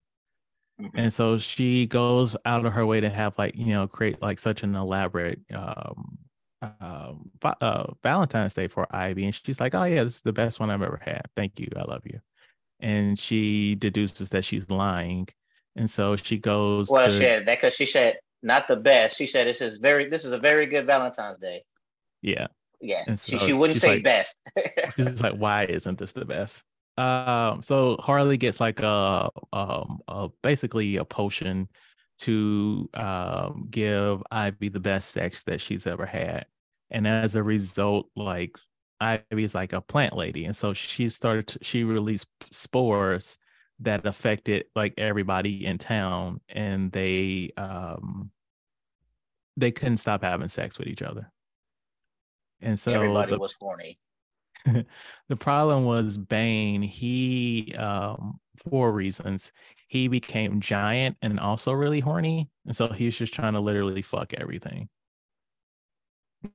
[0.80, 0.98] mm-hmm.
[0.98, 4.38] and so she goes out of her way to have like you know create like
[4.38, 6.18] such an elaborate um,
[6.80, 10.60] um, uh, Valentine's Day for Ivy, and she's like, "Oh yeah, this is the best
[10.60, 11.22] one I've ever had.
[11.36, 12.20] Thank you, I love you."
[12.80, 15.28] And she deduces that she's lying,
[15.74, 16.90] and so she goes.
[16.90, 19.16] Well, to, she said that because she said not the best.
[19.16, 21.62] She said this is very this is a very good Valentine's Day.
[22.22, 22.48] Yeah.
[22.81, 23.03] Yeah.
[23.07, 24.40] And she, so she wouldn't say like- best.
[24.96, 26.64] she's like, "Why isn't this the best?"
[26.96, 31.68] Um, so Harley gets like a um a, basically a potion
[32.18, 36.46] to um give Ivy the best sex that she's ever had,
[36.90, 38.59] and as a result, like
[39.01, 43.38] Ivy's like a plant lady, and so she started to, she released spores
[43.80, 48.30] that affected like everybody in town, and they um
[49.56, 51.30] they couldn't stop having sex with each other.
[52.60, 53.98] And so Everybody the- was horny.
[55.28, 56.82] the problem was Bane.
[56.82, 59.52] He, um, for reasons,
[59.86, 64.02] he became giant and also really horny, and so he was just trying to literally
[64.02, 64.88] fuck everything.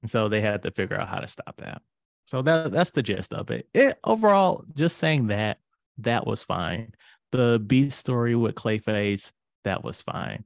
[0.01, 1.81] And so they had to figure out how to stop that.
[2.25, 3.67] So that that's the gist of it.
[3.73, 5.59] It overall, just saying that
[5.99, 6.93] that was fine.
[7.33, 9.33] The beast story with Clayface
[9.65, 10.45] that was fine.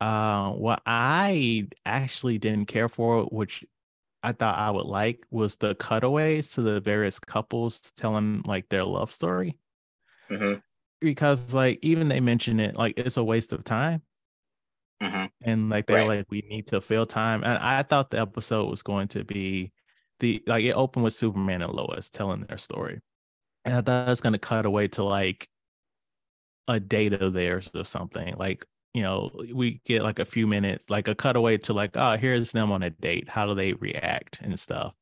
[0.00, 3.64] Uh, what I actually didn't care for, which
[4.22, 8.84] I thought I would like was the cutaways to the various couples telling like their
[8.84, 9.58] love story.
[10.28, 10.54] hmm
[11.00, 14.02] Because like even they mention it like it's a waste of time.
[15.00, 16.06] hmm And like they're Right.
[16.06, 17.42] like, we need to fill time.
[17.44, 19.72] And I thought the episode was going to be
[20.20, 23.00] the like it opened with Superman and Lois telling their story.
[23.64, 25.48] And I thought it was gonna cut away to like
[26.68, 28.34] a date of theirs or something.
[28.36, 32.16] Like, you know, we get like a few minutes, like a cutaway to like, oh,
[32.16, 33.28] here's them on a date.
[33.28, 34.94] How do they react and stuff?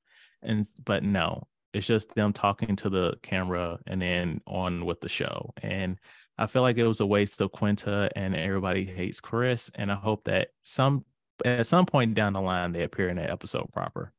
[0.42, 5.08] And but no, it's just them talking to the camera and then on with the
[5.08, 5.52] show.
[5.62, 5.98] And
[6.38, 9.70] I feel like it was a waste of Quinta and everybody hates Chris.
[9.74, 11.04] And I hope that some
[11.44, 14.12] at some point down the line they appear in that episode proper.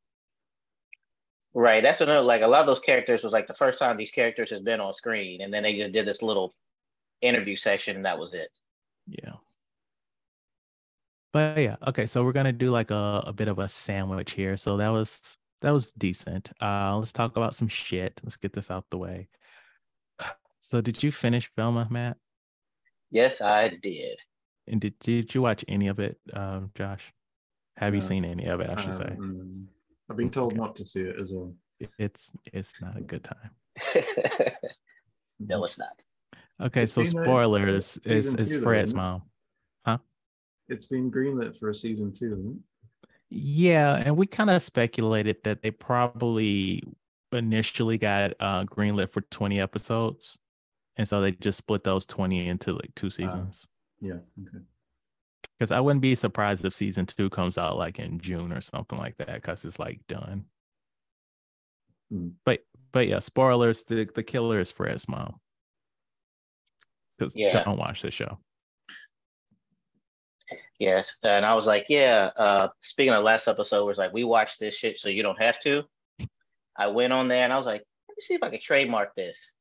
[1.56, 1.84] Right.
[1.84, 4.50] That's another like a lot of those characters was like the first time these characters
[4.50, 6.56] has been on screen, and then they just did this little
[7.24, 8.50] interview session, and that was it.
[9.08, 9.34] Yeah.
[11.32, 12.06] But yeah, okay.
[12.06, 14.56] So we're gonna do like a, a bit of a sandwich here.
[14.58, 16.52] So that was that was decent.
[16.62, 18.22] Uh let's talk about some shit.
[18.24, 19.30] Let's get this out the way.
[20.60, 22.18] So did you finish Velma, Matt?
[23.10, 24.18] Yes, I did.
[24.68, 27.12] And did did you watch any of it, um, Josh?
[27.78, 28.06] Have you No.
[28.08, 28.70] seen any of it?
[28.70, 29.68] I should say Um,
[30.10, 30.62] I've been told Okay.
[30.62, 31.56] not to see it as well.
[31.98, 33.52] It's it's not a good time.
[35.40, 36.02] no, it's not.
[36.62, 38.96] Okay, It's so uh, spoilers is is Fred's it?
[38.96, 39.24] mom.
[39.86, 39.98] Huh?
[40.70, 43.08] It's been greenlit for a season two, isn't it?
[43.30, 46.84] Yeah, and we kind of speculated that they probably
[47.32, 50.38] initially got uh greenlit for 20 episodes.
[50.96, 53.68] And so they just split those 20 into like two seasons.
[54.00, 54.20] Yeah.
[54.40, 54.64] Okay.
[55.58, 59.00] Because I wouldn't be surprised if season two comes out like in June or something
[59.00, 60.46] like that, because it's like done.
[62.12, 62.30] Hmm.
[62.46, 62.60] But
[62.92, 65.40] but yeah, spoilers, the, the killer is Fred's mom.
[67.18, 67.64] Because Yeah.
[67.64, 68.40] don't watch this show.
[70.80, 72.32] Yes, and I was like, yeah.
[72.36, 75.60] Uh, speaking of last episode, was like we watched this shit, so you don't have
[75.62, 75.84] to.
[76.76, 79.16] I went on there and I was like, let me see if I can trademark
[79.16, 79.52] this.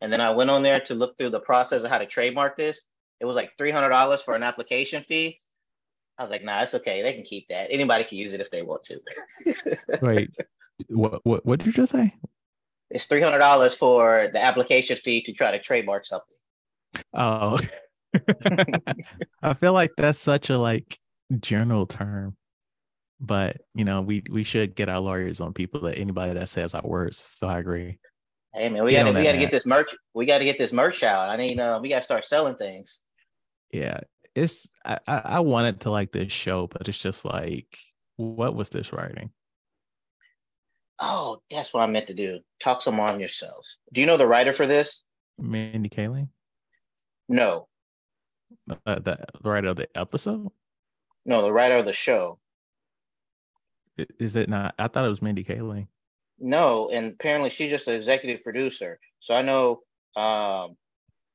[0.00, 2.56] And then I went on there to look through the process of how to trademark
[2.56, 2.82] this.
[3.18, 5.40] It was like three hundred dollars for an application fee.
[6.18, 7.02] I was like, nah, it's okay.
[7.02, 7.68] They can keep that.
[7.70, 9.00] Anybody can use it if they want to.
[10.02, 10.30] Wait,
[10.88, 12.14] what what what did you just say?
[12.90, 16.36] it's three hundred dollars for the application fee to try to trademark something.
[17.14, 17.58] Oh,
[19.42, 20.98] I feel like that's such a like
[21.38, 22.36] general term,
[23.20, 26.74] but you know, we we should get our lawyers on people that anybody that says
[26.74, 27.18] our words.
[27.18, 27.98] So I agree.
[28.54, 29.94] Hey man, we Get gotta we gotta get this merch.
[30.14, 31.30] We gotta get this merch out.
[31.30, 32.98] I mean, uh, we gotta start selling things.
[33.72, 34.00] Yeah,
[34.34, 37.78] it's I I I wanted to like this show, but it's just like,
[38.16, 39.30] what was this writing?
[41.00, 42.40] Oh, that's what I meant to do.
[42.60, 43.78] Talk some on yourselves.
[43.92, 45.02] Do you know the writer for this?
[45.38, 46.28] Mandy Kaling,
[47.32, 47.68] No,
[48.86, 50.48] uh, the writer of the episode.
[51.24, 52.38] no, the writer of the show.
[54.18, 54.74] Is it not?
[54.78, 55.86] I thought it was Mindy Kaling.
[56.40, 58.98] No, and apparently she's just an executive producer.
[59.20, 59.82] So I know
[60.16, 60.76] um,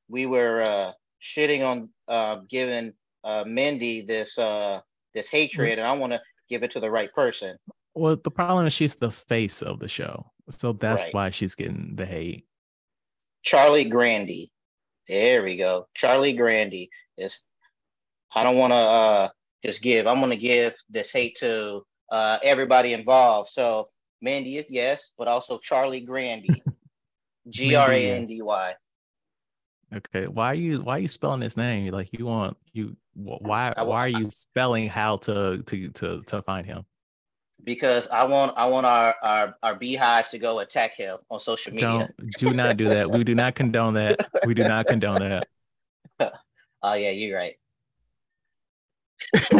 [0.09, 0.91] we were uh,
[1.22, 2.91] shitting on uh, giving
[3.24, 4.82] uh, Mindy this uh,
[5.13, 7.55] this hatred, and I want to give it to the right person.
[7.93, 11.13] Well, the problem is she's the face of the show, so that's Right.
[11.13, 12.45] why she's getting the hate.
[13.43, 14.51] Charlie Grandy.
[15.08, 15.88] There we go.
[15.93, 17.39] Charlie Grandy is.
[18.34, 19.30] I don't want to uh,
[19.64, 20.08] just give.
[20.08, 23.49] I'm going to give this hate to uh, everybody involved.
[23.49, 23.89] So
[24.22, 26.64] Mandy, yes, but also Charlie Grandy.
[27.49, 28.74] G R A N D Y.
[29.95, 31.93] Okay, why are you why are you spelling his name?
[31.93, 36.66] Like you want you why why are you spelling how to to to to find
[36.66, 36.86] him?
[37.66, 41.74] Because I want I want our our our beehive to go attack him on social
[41.74, 41.89] media.
[41.89, 43.09] Don't do not do that.
[43.09, 44.30] We do not condone that.
[44.45, 45.47] We do not condone that.
[46.84, 47.55] Oh yeah, you're right.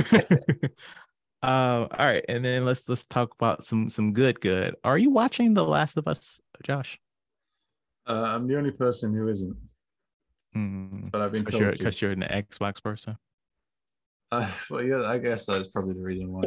[1.41, 4.76] uh, all right, and then let's let's talk about some some good good.
[4.84, 6.99] Are you watching The Last of Us, Josh?
[8.08, 9.58] Uh, I'm the only person who isn't,
[10.56, 11.84] Mm, but I've been Because told you're, to.
[11.84, 13.18] 'cause you're an Xbox person.
[14.32, 16.43] Uh, well, yeah, I guess that's probably the reason why.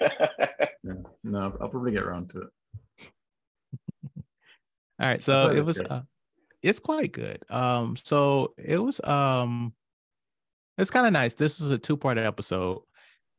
[0.00, 0.66] Yeah.
[0.82, 0.94] yeah.
[1.22, 3.10] No, I'll probably get around to it.
[5.00, 6.02] All right, so it was uh,
[6.62, 7.42] it's quite good.
[7.50, 9.74] Um, so it was um,
[10.78, 11.34] it's kind of nice.
[11.34, 12.82] This was a two part episode,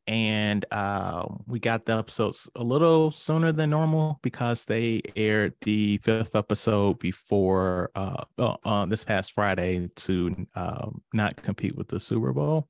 [0.06, 5.98] and um, we got the episodes a little sooner than normal because they aired the
[5.98, 12.00] fifth episode before uh, uh, uh this past Friday to um not compete with the
[12.00, 12.68] Super Bowl.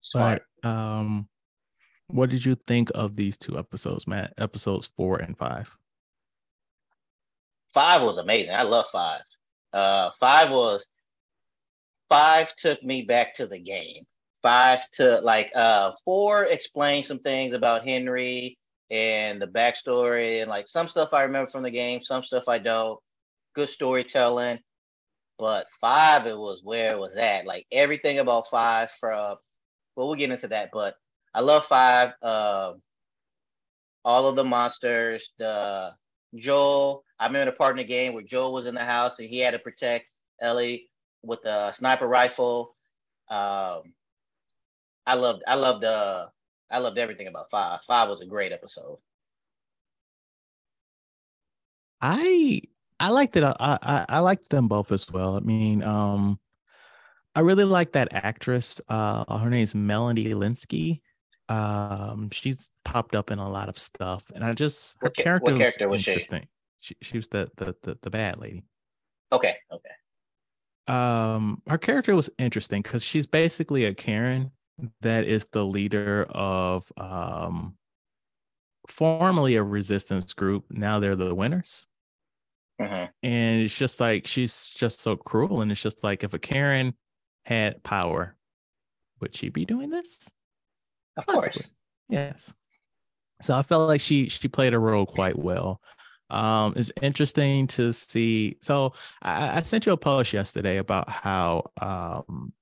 [0.00, 0.42] Smart.
[0.62, 1.28] But um,
[2.12, 4.34] what did you think of these two episodes, Matt?
[4.38, 5.76] Episodes four and five.
[7.72, 8.54] Five was amazing.
[8.54, 9.22] I love five.
[9.72, 10.88] Uh, five was
[12.08, 14.04] five took me back to the game.
[14.42, 18.58] Five to like uh four explained some things about Henry
[18.90, 22.58] and the backstory and like some stuff I remember from the game, some stuff I
[22.58, 23.00] don't.
[23.54, 24.58] Good storytelling.
[25.38, 27.46] But five, it was where it was at.
[27.46, 29.36] Like everything about five from
[29.96, 30.96] well, we'll get into that, but
[31.34, 32.14] I love five.
[32.22, 32.82] Um
[34.04, 35.92] all of the monsters, the
[36.34, 37.04] Joel.
[37.18, 39.38] I remember the part in the game where Joel was in the house and he
[39.38, 40.10] had to protect
[40.40, 40.90] Ellie
[41.22, 42.74] with a sniper rifle.
[43.28, 43.94] Um,
[45.06, 46.26] I loved, I loved, uh,
[46.70, 47.80] I loved everything about five.
[47.84, 48.98] Five was a great episode.
[52.00, 52.62] I
[52.98, 53.44] I liked it.
[53.44, 55.36] I, I I liked them both as well.
[55.36, 56.40] I mean, um,
[57.34, 58.80] I really like that actress.
[58.88, 61.00] Uh, her is Melanie Lynskey.
[61.52, 65.54] Um, she's popped up in a lot of stuff, and I just her What character,
[65.54, 66.12] what was character was she?
[66.12, 66.48] interesting.
[66.80, 68.64] She she was the the the, the bad lady.
[69.32, 69.92] Okay, okay.
[70.88, 74.50] um her character was interesting because she's basically a karen
[75.00, 77.76] that is the leader of um
[78.88, 81.86] formerly a resistance group now they're the winners
[82.78, 86.38] hmm and it's just like she's just so cruel and it's just like if a
[86.38, 86.94] karen
[87.44, 88.36] had power
[89.20, 90.30] would she be doing this
[91.16, 91.50] Of Possibly.
[91.50, 91.74] course.
[92.08, 92.54] Yes.
[93.42, 95.80] So I felt like she she played a role quite well.
[96.30, 98.56] Um, it's interesting to see.
[98.62, 102.52] So I, I sent you a post yesterday about how um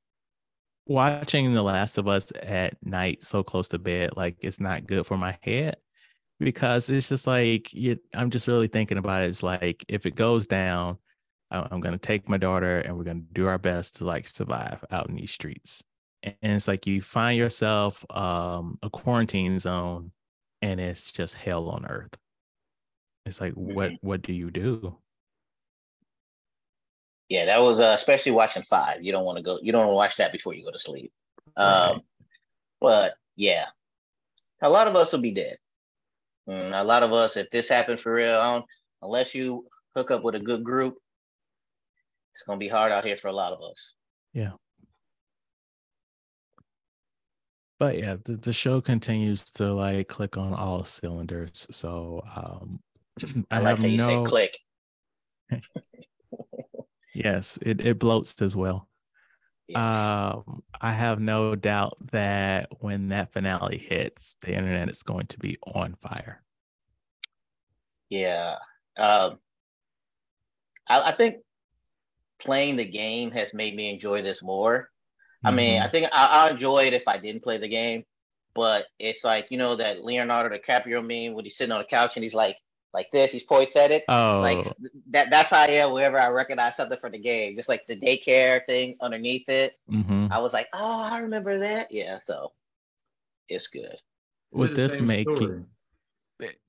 [0.87, 5.07] watching The Last of Us at night so close to bed, like it's not good
[5.07, 5.77] for my head
[6.41, 9.31] because it's just like you, I'm just really thinking about it.
[9.31, 10.99] It's like if it goes down,
[11.51, 14.85] I- I'm gonna take my daughter and we're gonna do our best to like survive
[14.91, 15.85] out in these streets
[16.23, 20.13] and it's like you find yourself um a quarantine zone
[20.63, 22.17] and it's just hell on earth
[23.27, 24.97] it's like what what do you do
[27.31, 29.05] Yeah, that was uh, especially watching five.
[29.05, 29.61] You don't want to go.
[29.63, 31.13] You don't want to watch that before you go to sleep.
[31.57, 32.01] Um, Right.
[32.81, 33.67] But yeah,
[34.61, 35.57] a lot of us will be dead.
[36.49, 38.67] Mm, a lot of us, if this happened for real,
[39.01, 40.97] unless you hook up with a good group,
[42.35, 43.95] it's gonna be hard out here for a lot of us.
[47.81, 52.79] But yeah the, the show continues to like click on all cylinders so um
[53.51, 54.59] I, i, like have how you no say click.
[57.15, 58.87] yes it, it bloats as well
[59.67, 59.79] Yes.
[59.79, 65.39] um i have no doubt that when that finale hits the internet is going to
[65.39, 66.43] be on fire
[68.11, 68.57] Yeah.
[68.99, 69.39] Um,
[70.89, 71.37] I, I think
[72.41, 74.90] playing the game has made me enjoy this more.
[75.45, 75.85] I mean, Mhm.
[75.87, 78.05] I think I, I enjoy it if I didn't play the game,
[78.55, 82.17] but it's like, you know, that Leonardo DiCaprio meme when he's sitting on the couch
[82.17, 82.57] and he's like,
[82.93, 84.05] like this, he's points at it.
[84.09, 84.67] oh Like
[85.11, 87.55] that that's how I am whenever I recognize something from the game.
[87.55, 89.79] Just like the daycare thing underneath it.
[89.91, 90.31] mhm.
[90.31, 91.91] I was like, oh, I remember that.
[91.93, 92.53] Yeah, so
[93.49, 93.95] it's good.
[93.95, 94.01] Is
[94.51, 95.65] Would it this same make you- story?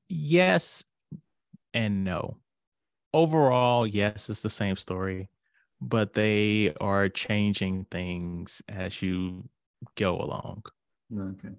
[0.10, 0.84] yes
[1.74, 2.38] and no.
[3.14, 5.28] Overall, yes, it's the same story,
[5.82, 9.50] but they are changing things as you
[9.96, 10.64] go along.
[11.14, 11.50] Okay.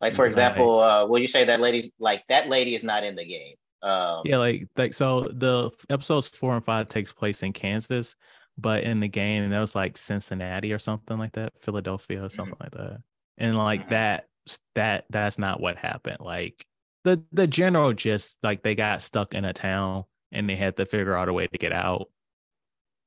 [0.00, 0.28] Like for Right.
[0.28, 3.56] example, uh, will you say that lady like that lady is not in the game?
[3.82, 8.16] Um, Yeah, like like so the episodes four and five takes place in Kansas,
[8.58, 12.28] but in the game and that was like Cincinnati or something like that, Philadelphia or
[12.28, 13.02] something like that.
[13.38, 13.90] And like Mhm.
[13.90, 14.28] that
[14.74, 16.18] that that's not what happened.
[16.20, 16.66] Like
[17.04, 20.84] the the general just like they got stuck in a town and they had to
[20.86, 22.08] figure out a way to get out.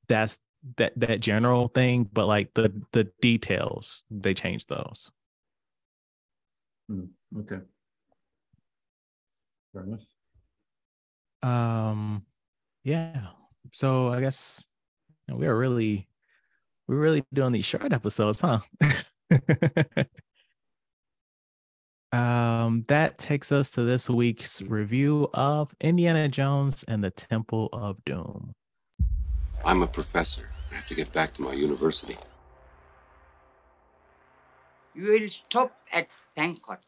[0.08, 0.38] That's
[0.76, 5.10] that that general thing, but like the the details, they change those.
[6.90, 7.60] Okay.
[9.72, 10.06] Fair enough.
[11.42, 12.24] Um,
[12.84, 13.26] yeah.
[13.72, 14.62] So I guess
[15.26, 16.08] you know, we are really,
[16.86, 18.60] we're really doing these short episodes, huh?
[22.12, 28.04] um, that takes us to this week's review of Indiana Jones and the Temple of
[28.04, 28.52] Doom.
[29.66, 30.50] I'm a professor.
[30.70, 32.18] I have to get back to my university.
[34.94, 36.06] You will stop at
[36.36, 36.82] Bangkok.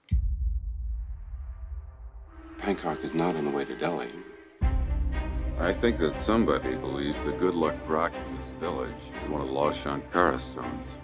[2.63, 4.09] Bangkok is not on the way to Delhi.
[5.59, 9.49] I think that somebody believes the good luck rock from this village is one of
[9.49, 10.99] Lord Shankara stones.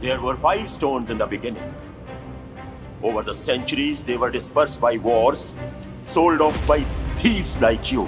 [0.00, 1.74] There were five stones in the beginning.
[3.02, 5.52] Over the centuries, they were dispersed by wars,
[6.04, 6.80] sold off by
[7.16, 8.06] thieves like you.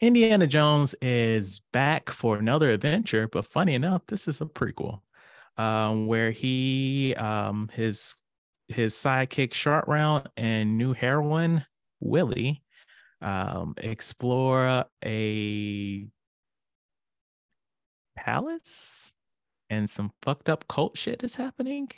[0.00, 5.00] Indiana Jones is back for another adventure, but funny enough, this is a prequel,
[5.56, 8.14] um, where he, um, his
[8.68, 11.64] his sidekick Short Round and new heroine
[12.00, 12.62] Willie,
[13.22, 16.06] um, explore a
[18.16, 19.12] palace,
[19.70, 21.88] and some fucked up cult shit is happening.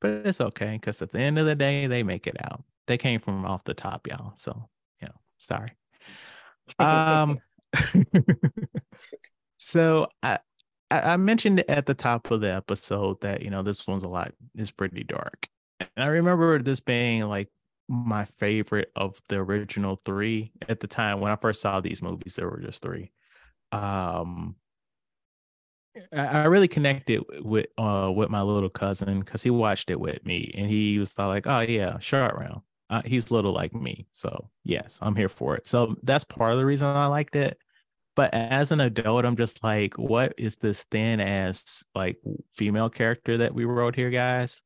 [0.00, 2.62] But it's okay because at the end of the day, they make it out.
[2.86, 4.34] They came from off the top, y'all.
[4.36, 4.68] So,
[5.02, 5.08] know,
[5.38, 5.72] sorry.
[6.78, 7.38] Um,
[9.58, 10.38] so I,
[10.90, 14.32] I mentioned at the top of the episode that you know this one's a lot
[14.54, 15.48] is pretty dark,
[15.80, 17.48] and I remember this being like
[17.88, 22.34] my favorite of the original three at the time when I first saw these movies.
[22.34, 23.12] There were just three.
[23.72, 24.56] Um,
[26.12, 30.52] I, really connected with uh with my little cousin because he watched it with me,
[30.54, 34.98] and he was like, "Oh yeah, Short Round." Uh, he's little like me, so yes,
[35.02, 35.66] I'm here for it.
[35.66, 37.58] So that's part of the reason I liked it.
[38.14, 42.18] But as an adult, I'm just like, what is this thin ass like
[42.52, 44.62] female character that we wrote here, guys?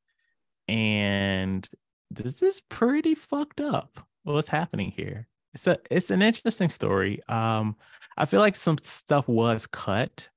[0.69, 1.69] And
[2.11, 4.07] this is pretty fucked up.
[4.23, 5.27] What's happening here?
[5.55, 7.21] It's a it's an interesting story.
[7.29, 7.77] Um,
[8.17, 10.29] I feel like some stuff was cut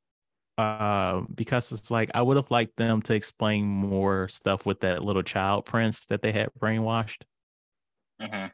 [0.57, 5.03] uh, because it's like I would have liked them to explain more stuff with that
[5.03, 7.23] little child prince that they had brainwashed.
[8.24, 8.51] Mhm.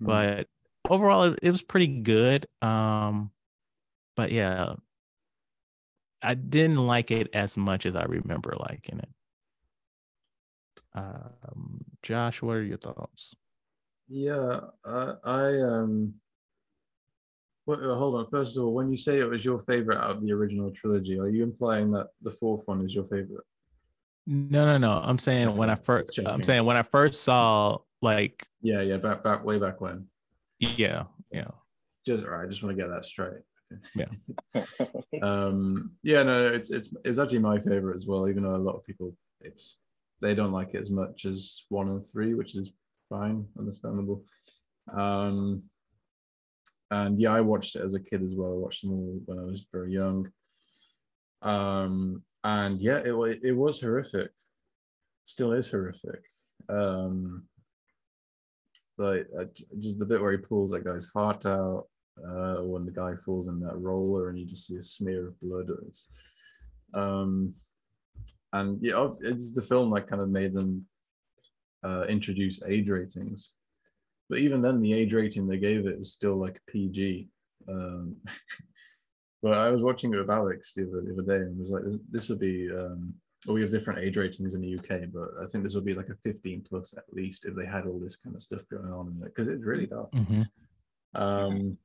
[0.00, 0.48] But
[0.88, 2.46] overall, it, it was pretty good.
[2.60, 3.30] Um,
[4.16, 4.74] but yeah,
[6.22, 9.08] I didn't like it as much as I remember liking it.
[10.94, 13.34] Um, Josh, what are your thoughts?
[14.08, 16.14] Yeah, I, I um.
[17.64, 18.26] Well, uh, hold on.
[18.26, 21.18] First of all, when you say it was your favorite out of the original trilogy,
[21.18, 23.44] are you implying that the fourth one is your favorite?
[24.26, 25.00] No, no, no.
[25.02, 26.18] I'm saying when I first.
[26.18, 30.06] I'm saying when I first saw, like, Yeah, yeah, back back way back when.
[30.58, 31.48] yeah, yeah,
[32.04, 32.44] Just all right.
[32.44, 33.42] I just want to get that straight.
[33.96, 34.62] Yeah.
[35.22, 35.92] um.
[36.02, 36.22] Yeah.
[36.24, 36.52] No.
[36.52, 38.28] It's it's it's actually my favorite as well.
[38.28, 39.78] Even though a lot of people, it's
[40.20, 42.70] they don't like it as much as one and three, which is
[43.08, 44.24] fine, understandable.
[44.92, 45.62] Um.
[46.90, 48.52] And yeah, I watched it as a kid as well.
[48.52, 50.30] I watched them all when I was very young.
[51.40, 52.22] Um.
[52.44, 54.32] And yeah, it it was horrific.
[55.24, 56.20] Still is horrific.
[56.68, 57.44] Um.
[59.02, 59.44] Like uh,
[59.78, 61.86] just the bit where he pulls that guy's heart out,
[62.18, 65.40] uh, when the guy falls in that roller and you just see a smear of
[65.40, 65.70] blood.
[65.86, 66.08] It's,
[66.94, 67.54] um,
[68.52, 70.86] and yeah, it's the film that kind of made them
[71.82, 73.52] uh, introduce age ratings.
[74.28, 77.28] But even then, the age rating they gave it was still like PG.
[77.68, 78.16] Um,
[79.42, 81.84] but I was watching it with Alex the other, the other day and was like,
[81.84, 82.70] this, this would be.
[82.70, 83.14] Um,
[83.46, 85.94] well, we have different age ratings in the UK, but I think this would be
[85.94, 88.92] like a 15 plus at least if they had all this kind of stuff going
[88.92, 90.10] on in it because it's really dark.
[90.12, 90.46] Mhm.
[91.14, 91.78] Um,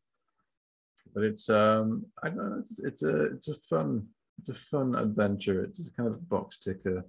[1.14, 2.60] but it's um, I don't know.
[2.60, 4.08] It's, it's a it's a fun
[4.40, 5.64] it's a fun adventure.
[5.64, 7.04] It's a kind of box ticker.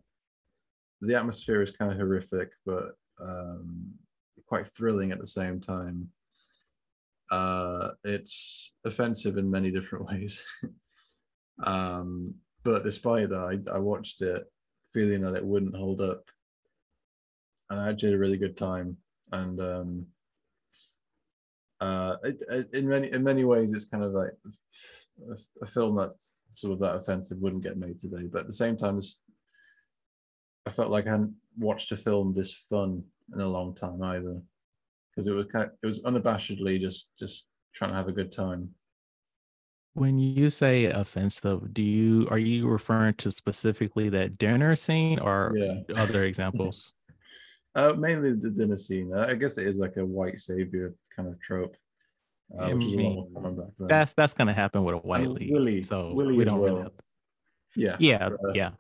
[1.03, 3.93] The atmosphere is kind of horrific, but um,
[4.47, 6.09] quite thrilling at the same time.
[7.31, 10.43] Uh, it's offensive in many different ways.
[11.63, 12.35] um,
[12.65, 14.45] but despite that, I, I watched it
[14.93, 16.23] feeling that it wouldn't hold up,
[17.71, 18.97] and I actually had a really good time.
[19.33, 20.07] And um,
[21.81, 24.31] uh, it, it, in many in many ways, it's kind of like
[25.31, 28.27] a, a film that's sort of that offensive wouldn't get made today.
[28.33, 29.01] But at the same time,
[30.67, 33.05] I felt like I hadn't watched a film this fun
[33.35, 34.41] in a long time either,
[35.11, 38.33] because it was kind of, it was unabashedly just just trying to have a good
[38.33, 38.71] time.
[39.99, 45.53] When you say offensive, do you are you referring to specifically that dinner scene or
[45.57, 45.81] Yeah.
[45.97, 46.95] other examples?
[47.75, 49.13] Uh, mainly the dinner scene.
[49.13, 51.77] I guess it is like a white savior kind of trope,
[52.59, 53.43] uh, I which is a mean, back
[53.79, 53.89] then.
[53.89, 55.51] That's that's gonna happen with a white lead.
[55.53, 56.71] Willie- so Willie we don't well.
[56.75, 56.93] really have
[57.77, 58.71] yeah, yeah, uh, yeah.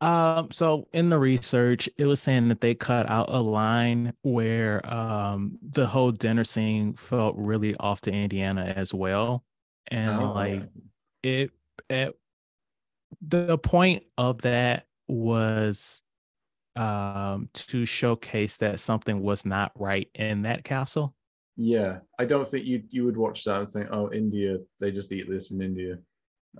[0.00, 4.80] Um, so in the research, it was saying that they cut out a line where
[4.92, 9.44] um the whole dinner scene felt really off to Indiana as well.
[9.90, 10.62] And Oh, like
[11.22, 11.50] it,
[11.90, 12.18] it
[13.20, 16.02] the point of that was
[16.76, 21.14] um to showcase that something was not right in that castle.
[21.56, 25.10] Yeah, I don't think you you would watch that and think, oh, India, they just
[25.12, 25.98] eat this in India,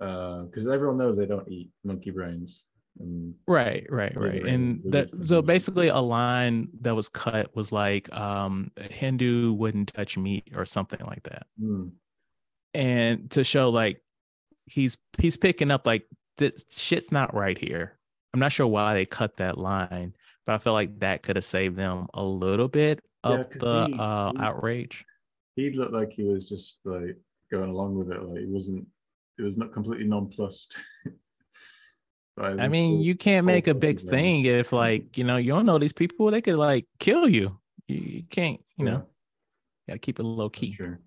[0.01, 2.65] uh because everyone knows they don't eat monkey brains.
[2.99, 4.45] And Right, right, right.
[4.45, 10.19] And that so basically a line that was cut was like um Hindu wouldn't touch
[10.19, 11.47] meat or something like that.
[11.61, 11.89] Hmm,
[12.75, 14.03] And to show like
[14.67, 16.07] he's he's picking up like
[16.37, 17.99] this shit's not right here.
[18.35, 20.15] I'm not sure why they cut that line,
[20.47, 23.97] but I feel like that could have saved them a little bit Yeah, the he-
[23.99, 25.05] uh he- outrage.
[25.57, 27.17] he looked like he was just like
[27.51, 28.87] going along with it, like he wasn't.
[29.39, 30.77] It was not completely nonplussed.
[32.37, 35.67] by I mean, you can't make a big thing if like, you know, you don't
[35.67, 37.59] know these people, they could like kill you.
[37.89, 39.07] You, you can't, you Yeah, know,
[39.89, 40.75] gotta keep it low key.
[40.75, 40.99] true.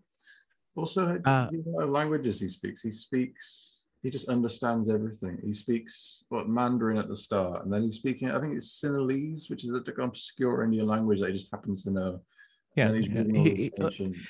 [0.76, 2.82] Also, Uh, you know what languages he speaks?
[2.82, 3.86] He speaks.
[4.03, 5.38] He just understands everything.
[5.45, 8.32] He speaks what Mandarin at the start, and then he's speaking.
[8.32, 11.91] I think it's Sinhalese, which is an obscure Indian language that he just happens to
[11.91, 12.22] know.
[12.76, 13.24] Yeah, and he's yeah.
[13.43, 13.89] He- he- uh,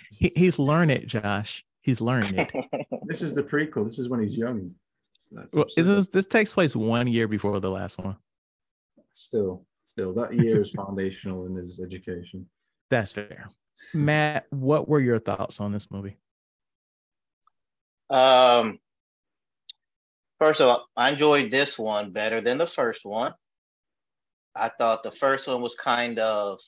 [0.09, 1.63] He, he's learned it, Josh.
[1.81, 2.51] He's learned it.
[3.07, 3.85] This is the prequel.
[3.85, 4.71] This is when he's young.
[5.31, 5.85] That's well, absurd.
[5.85, 8.17] this, this takes place one year before the last one.
[9.13, 12.45] still, still, that year is foundational in his education.
[12.89, 13.49] That's fair.
[13.93, 16.17] Matt, what were your thoughts on this movie?
[18.11, 18.79] Um,
[20.37, 23.33] first of all, I enjoyed this one better than the first one.
[24.55, 26.59] I thought the first one was kind of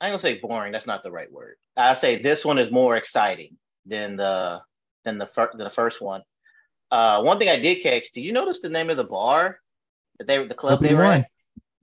[0.00, 0.72] I ain't gonna say boring.
[0.72, 1.56] That's not the right word.
[1.76, 3.56] I say this one is more exciting
[3.86, 4.60] than the
[5.04, 6.22] than the first than the first one.
[6.90, 8.12] Uh, one thing I did catch.
[8.12, 9.58] Did you notice the name of the bar
[10.18, 11.30] that they the club they were at?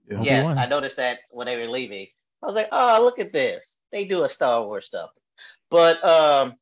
[0.08, 0.22] Yeah.
[0.22, 2.06] Yes, I noticed that when they were leaving.
[2.42, 3.78] I was like, oh, look at this.
[3.90, 5.10] They do a Star Wars stuff.
[5.74, 6.54] But um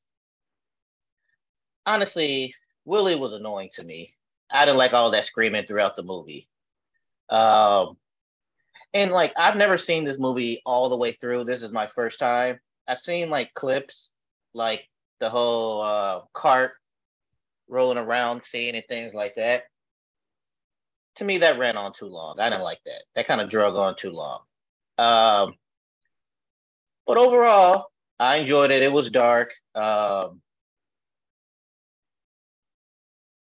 [1.85, 2.55] honestly,
[2.87, 4.15] Willie was annoying to me.
[4.51, 6.49] I didn't like all that screaming throughout the movie.
[7.29, 7.99] Um
[8.95, 11.45] and like I've never seen this movie all the way through.
[11.45, 12.59] This is my first time.
[12.89, 14.13] I've seen like clips
[14.55, 14.89] like
[15.21, 16.73] the whole uh cart
[17.69, 19.65] rolling around scene and things like that
[21.17, 22.41] to me that ran on too long.
[22.41, 23.03] I didn't like that.
[23.15, 24.41] That kind of drug on too long.
[24.97, 25.55] Um,
[27.07, 28.83] but overall, I enjoyed it.
[28.83, 29.53] It was dark.
[29.75, 30.41] Um,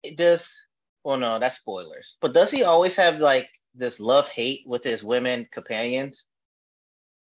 [0.03, 0.67] it does.
[1.05, 2.17] Well, no, that's spoilers.
[2.21, 6.25] But does he always have like this love hate with his women companions?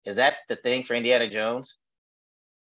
[0.05, 1.77] Is that the thing for Indiana Jones?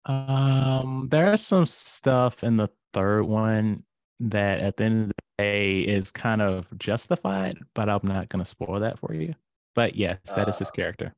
[0.06, 3.84] Um, there's some stuff in the third one
[4.20, 8.46] that at the end of the day is kind of justified, but I'm not gonna
[8.46, 9.36] spoil that for you.
[9.76, 11.16] But yes, that is his Uh, character.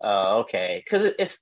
[0.00, 0.82] Oh, okay.
[0.84, 1.38] Because it's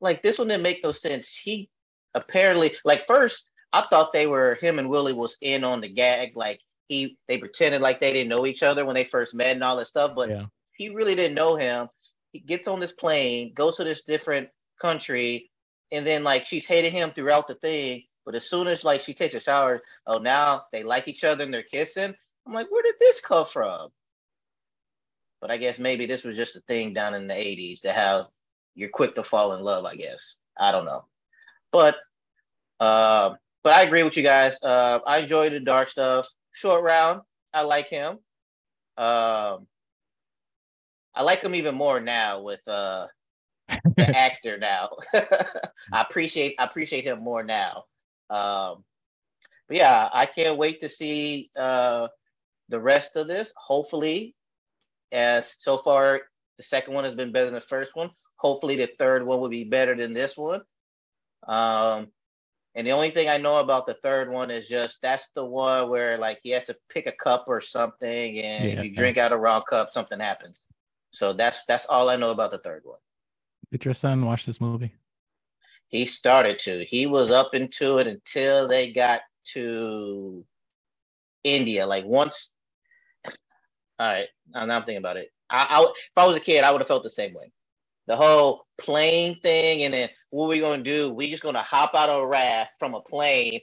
[0.00, 1.28] like this one didn't make no sense.
[1.34, 1.70] He
[2.14, 6.36] apparently, like, first I thought they were him and Willie was in on the gag.
[6.36, 9.62] Like he, they pretended like they didn't know each other when they first met and
[9.64, 10.14] all that stuff.
[10.16, 10.46] But Yeah.
[10.76, 11.88] he really didn't know him.
[12.32, 14.48] He gets on this plane, goes to this different
[14.80, 15.50] country,
[15.92, 18.04] and then like she's hated him throughout the thing.
[18.24, 21.44] But as soon as like she takes a shower, oh now they like each other
[21.44, 22.14] and they're kissing.
[22.46, 23.90] I'm like, where did this come from?
[25.40, 28.26] But I guess maybe this was just a thing down in the 80s to have
[28.76, 30.36] you're quick to fall in love, I guess.
[30.56, 31.06] I don't know.
[31.72, 31.96] But
[32.78, 34.62] uh, but I agree with you guys.
[34.62, 36.28] Uh, I enjoy the dark stuff.
[36.52, 37.22] Short round,
[37.52, 38.18] I like him.
[38.96, 39.66] Um,
[41.14, 43.06] I like him even more now with uh,
[43.96, 44.90] the actor now.
[45.14, 47.84] I appreciate I appreciate him more now.
[48.30, 48.84] Um,
[49.68, 52.08] but yeah, I can't wait to see uh,
[52.68, 53.52] the rest of this.
[53.56, 54.34] Hopefully,
[55.12, 56.20] as so far
[56.58, 58.10] the second one has been better than the first one.
[58.46, 60.60] Hopefully, the third one will be better than this one.
[61.48, 62.12] Um,
[62.76, 65.88] and the only thing I know about the third one is just that's the one
[65.88, 69.32] where like he has to pick a cup or something, and if you drink out
[69.32, 70.60] a wrong cup, something happens.
[71.10, 73.00] So that's that's all I know about the third one.
[73.72, 74.94] Did your son watch this movie?
[75.88, 76.84] He started to.
[76.84, 79.22] He was up into it until they got
[79.54, 80.44] to
[81.42, 81.84] India.
[81.84, 82.52] Like once.
[83.98, 85.32] All right, now I'm thinking about it.
[85.50, 87.50] I, I if I was a kid, I would have felt the same way.
[88.06, 91.12] The whole plane thing, and then what we gonna do?
[91.12, 93.60] We just gonna hop out of a raft from a plane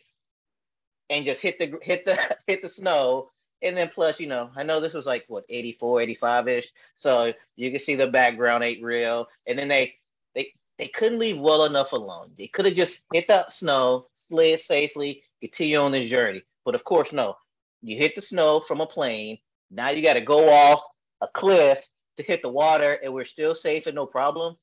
[1.09, 2.17] and just hit the hit the
[2.47, 3.29] hit the snow.
[3.61, 6.73] And then plus, you know, I know this was like what 84, 85 ish.
[6.95, 9.27] So you can see the background ain't real.
[9.47, 9.95] And then they
[10.35, 12.31] they they couldn't leave well enough alone.
[12.37, 16.43] They could have just hit the snow, slid safely, continue on this journey.
[16.65, 17.37] But of course, no.
[17.81, 19.37] you hit the snow from a plane.
[19.71, 20.81] Now you got to go off
[21.21, 21.87] a cliff
[22.17, 24.55] to hit the water, and we're still safe and no problem.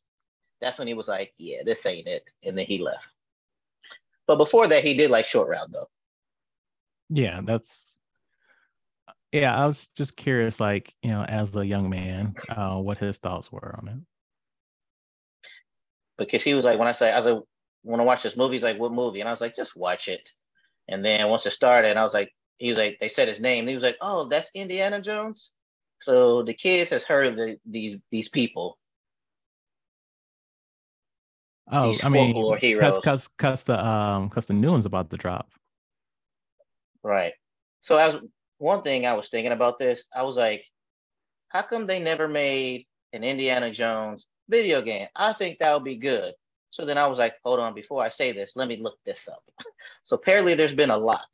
[0.61, 3.05] That's when he was like, "Yeah, this ain't it," and then he left.
[4.27, 5.89] But before that, he did like short round though.
[7.09, 7.97] Yeah, that's
[9.33, 9.57] yeah.
[9.57, 13.51] I was just curious, like you know, as a young man, uh, what his thoughts
[13.51, 13.99] were on it.
[16.19, 17.43] Because he was like, when I say I was like,
[17.83, 20.09] want to watch this movie, he's like, "What movie?" And I was like, "Just watch
[20.09, 20.31] it."
[20.89, 23.67] And then once it started, I was like, he was like, they said his name.
[23.67, 25.51] He was like, "Oh, that's Indiana Jones."
[26.03, 28.79] So the kids has heard of the, these these people.
[31.73, 32.35] Oh, These I mean,
[32.81, 35.51] cause, cause, cause the um, cause the new one's about to drop.
[37.03, 37.33] Right.
[37.81, 38.17] So as
[38.59, 40.65] one thing I was thinking about this, I was like,
[41.49, 45.07] how come they never made an Indiana Jones video game?
[45.15, 46.35] I think that would be good.
[46.71, 49.29] So then I was like, hold on, before I say this, let me look this
[49.29, 49.43] up.
[50.05, 51.27] so apparently there's been a lot.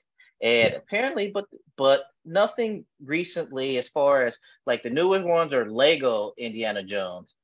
[0.43, 6.32] And apparently, but but nothing recently as far as like the newest ones are Lego
[6.37, 7.34] Indiana Jones.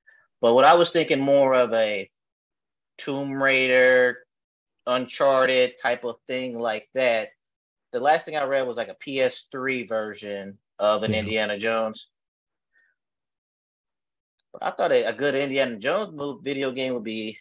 [0.40, 2.10] But what I was thinking more of a
[2.98, 4.18] Tomb Raider,
[4.86, 7.28] Uncharted type of thing like that.
[7.92, 11.14] The last thing I read was like a PS3 version of an.
[11.14, 12.08] Indiana Jones.
[14.52, 17.38] But I thought a, a good Indiana Jones move video game would be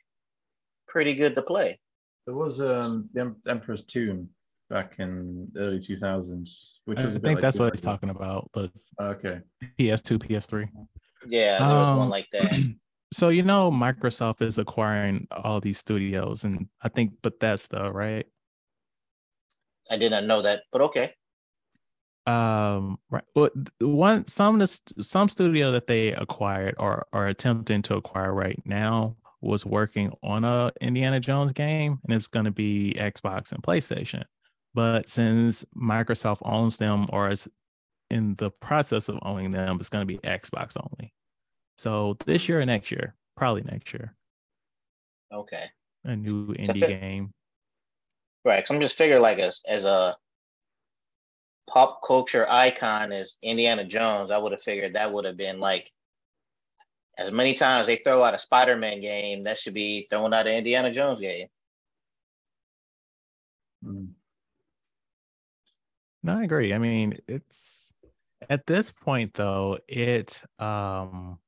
[0.88, 1.80] pretty good to play.
[2.28, 4.30] There was um the Emperor's Tomb
[4.72, 8.09] back in early 2000s, which I was a bit think like that's what he's talking
[8.09, 8.49] about.
[8.53, 9.41] The Okay.
[9.78, 10.69] PS2, PS3.
[11.28, 12.57] Yeah, there was Um, one like that.
[13.13, 18.26] So you know, Microsoft is acquiring all these studios, and I think Bethesda, right?
[19.89, 21.13] I did not know that, but okay.
[22.26, 23.26] Um, right.
[23.36, 23.49] Well,
[23.82, 28.61] one some of the some studio that they acquired or are attempting to acquire right
[28.63, 33.61] now was working on a Indiana Jones game, and it's going to be Xbox and
[33.61, 34.24] PlayStation.
[34.74, 37.47] But since Microsoft owns them or is
[38.09, 41.13] in the process of owning them, it's going to be Xbox only.
[41.78, 44.15] So this year or next year, probably next year,
[45.34, 45.65] Okay.
[46.05, 47.34] a new indie fair- game.
[48.45, 48.67] Right.
[48.67, 50.17] So I'm just figuring like as as a
[51.69, 55.91] pop culture icon as Indiana Jones, I would have figured that would have been like
[57.17, 60.55] as many times they throw out a Spider-Man game, that should be throwing out an
[60.55, 61.47] Indiana Jones game.
[63.86, 64.09] Mm.
[66.24, 66.74] No, I agree.
[66.74, 67.93] I mean, it's
[68.49, 71.39] at this point though, it um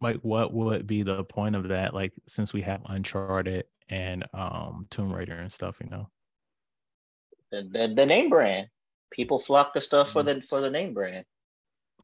[0.00, 1.94] like what would be the point of that?
[1.94, 6.08] Like since we have Uncharted and um Tomb Raider and stuff, you know.
[7.50, 8.68] The the, the name brand.
[9.10, 11.24] People flock to stuff for the for the name brand.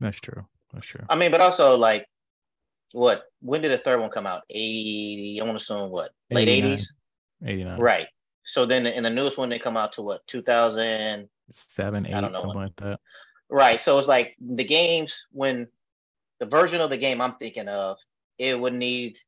[0.01, 0.47] That's true.
[0.73, 1.05] That's true.
[1.09, 2.07] I mean, but also like
[2.93, 4.43] what when did the third one come out?
[4.51, 6.11] 80, I want to assume what?
[6.31, 6.79] Late 89.
[6.79, 6.87] 80s?
[7.45, 7.81] 89.
[7.81, 8.07] Right.
[8.45, 12.21] So then in the newest one they come out to what 2000 Seven, eight, I
[12.21, 12.67] don't know something when.
[12.67, 13.01] like that.
[13.51, 13.81] Right.
[13.81, 15.69] So it's like the games when
[16.41, 17.99] the version of the game I'm thinking of,
[18.39, 19.19] it would need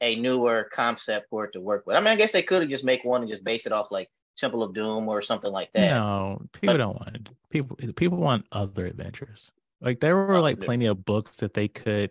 [0.00, 1.96] a newer concept for it to work with.
[1.96, 3.86] I mean, I guess they could have just make one and just base it off
[3.90, 5.90] like Temple of Doom or something like that.
[5.90, 7.28] No, people But- don't want it.
[7.50, 9.52] People people want other adventures.
[9.80, 12.10] Like there were like plenty of books that they could,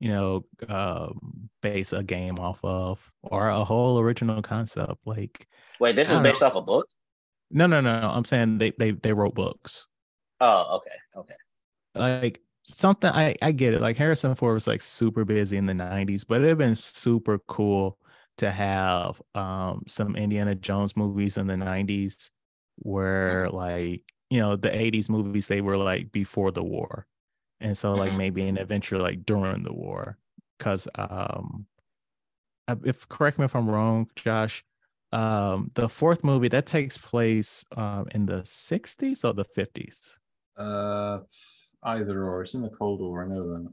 [0.00, 4.96] you know, um, base a game off of, or a whole original concept.
[5.04, 5.46] Like
[5.80, 6.46] Wait, this is based know.
[6.46, 6.88] off a book?
[7.50, 8.10] No, no, no.
[8.10, 9.86] I'm saying they they they wrote books.
[10.40, 10.96] Oh, okay.
[11.16, 11.36] Okay.
[11.94, 13.80] Like something I I get it.
[13.80, 17.98] Like Harrison Ford was like super busy in the 90s, but it'd been super cool
[18.38, 22.30] to have um some Indiana Jones movies in the 90s
[22.76, 27.06] where like you know the 80s movies they were like before the war
[27.60, 28.16] and so like Mhm.
[28.18, 30.18] maybe an adventure like during the war
[30.58, 31.66] because um
[32.84, 34.64] if correct me if i'm wrong josh
[35.12, 40.18] um the fourth movie that takes place um in the 60s or the 50s
[40.56, 41.20] Uh,
[41.82, 42.42] either or.
[42.42, 43.24] It's in the Cold War.
[43.24, 43.72] I know that.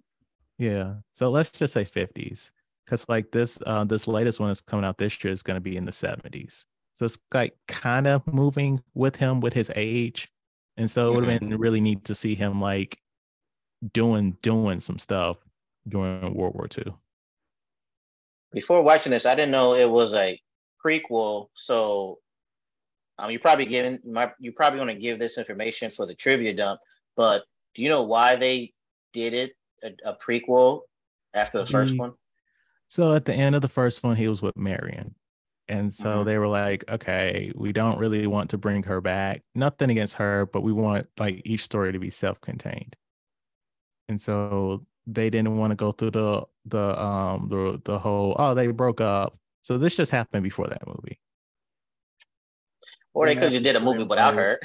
[0.57, 2.51] yeah so let's just say 50s
[2.85, 5.61] because like this uh this latest one that's coming out this year is going to
[5.61, 10.29] be in the 70s so it's like kind of moving with him with his age
[10.77, 12.97] and so it would have been really neat to see him like
[13.93, 15.37] doing doing some stuff
[15.87, 16.91] during world war ii
[18.53, 20.39] Before watching this, I didn't know it was a
[20.87, 21.47] prequel.
[21.55, 22.19] So
[23.19, 26.79] um you're probably giving my you're probably gonna give this information for the trivia dump,
[27.15, 27.43] but
[27.75, 28.73] do you know why they
[29.13, 29.51] did it
[29.83, 30.81] a, a prequel
[31.33, 32.13] after the first The- one?
[32.89, 35.15] So at the end of the first one, he was with Marion.
[35.67, 36.25] And so Mhm.
[36.25, 39.43] they were like, okay, we don't really want to bring her back.
[39.53, 42.95] Nothing against her, but we want like each story to be self-contained.
[44.07, 48.53] And so they didn't want to go through the the um the the whole oh
[48.53, 49.37] they broke up.
[49.67, 51.19] So this just happened before that movie.
[53.13, 54.61] Or they could have just did a movie without her.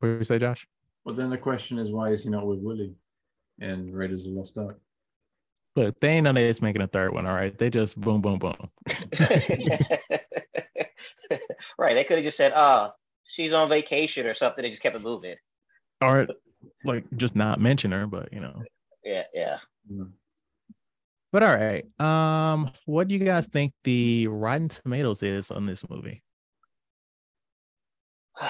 [0.00, 0.66] What do you say, Josh?
[1.04, 2.96] But then the question is, why is he not with Willie
[3.60, 4.80] and Raiders of the Lost Ark?
[5.76, 7.24] Look, they ain't know they was making a third one.
[7.24, 8.56] All right, they just boom, boom, boom.
[11.78, 11.94] right.
[11.94, 12.90] They could have just said, "Oh,
[13.22, 14.64] she's on vacation" or something.
[14.64, 15.36] They just kept it moving.
[16.00, 16.26] Or
[16.84, 18.60] like just not mention her, but you know.
[19.04, 19.58] Yeah, yeah.
[19.88, 20.10] Mm.
[21.32, 21.84] But all right.
[22.00, 26.22] Um, what do you guys think the Rotten Tomatoes is on this movie?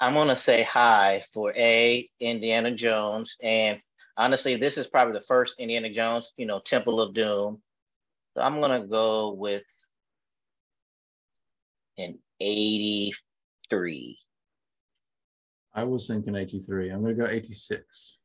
[0.00, 3.78] I'm gonna say hi for a Indiana Jones, and
[4.16, 7.62] honestly, this is probably the first Indiana Jones, you know, Temple of Doom.
[8.34, 9.62] So I'm gonna go with
[11.96, 14.18] an 83.
[15.74, 16.90] I was thinking 83.
[16.90, 18.18] I'm going to go 86.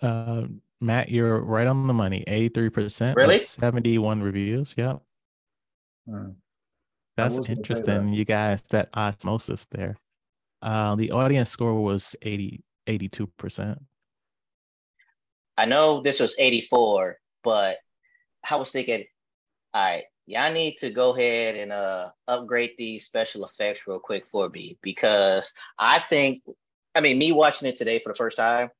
[0.00, 0.42] Uh,
[0.80, 2.24] Matt, you're right on the money.
[2.26, 3.14] 83%.
[3.16, 3.42] Really?
[3.42, 4.74] 71 reviews.
[4.76, 5.02] Yep.
[6.12, 6.28] Uh,
[7.16, 8.08] That's interesting.
[8.08, 9.96] You guys, that osmosis there.
[10.62, 13.78] Uh, the audience score was 80, 82%.
[15.58, 17.76] I know this was 84, but
[18.48, 19.04] I was thinking,
[19.74, 24.26] all right, y'all need to go ahead and uh upgrade these special effects real quick
[24.26, 26.42] for me because I think,
[26.94, 28.70] I mean, me watching it today for the first time,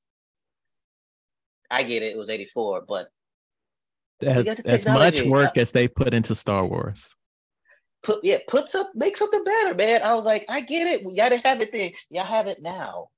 [1.70, 3.08] I get it, it was 84, but
[4.22, 7.14] As, as much work as they put into Star Wars.
[8.02, 10.02] put yeah, put some make something better, man.
[10.02, 11.02] I was like, I get it.
[11.02, 11.92] Y'all didn't have it then.
[12.10, 13.08] Y'all have it now.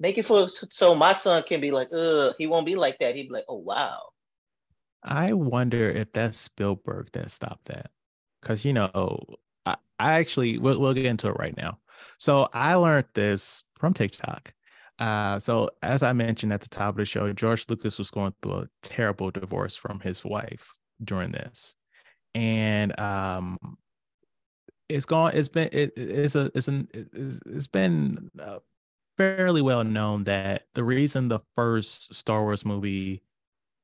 [0.00, 3.16] Make it for so my son can be like, uh, he won't be like that.
[3.16, 4.00] He'd be like, oh wow.
[5.02, 7.90] I wonder if that's Spielberg that stopped that.
[8.40, 9.24] Because, you know,
[9.66, 11.78] I, I actually, we'll, we'll get into it right now.
[12.18, 14.52] So I learned this from TikTok.
[14.98, 18.34] Uh, so, as I mentioned at the top of the show, George Lucas was going
[18.42, 20.72] through a terrible divorce from his wife
[21.02, 21.74] during this.
[22.34, 23.58] And um,
[24.88, 28.58] it's gone, it's been, it, it's a, it's an, it's, it's been uh,
[29.16, 33.22] fairly well known that the reason the first Star Wars movie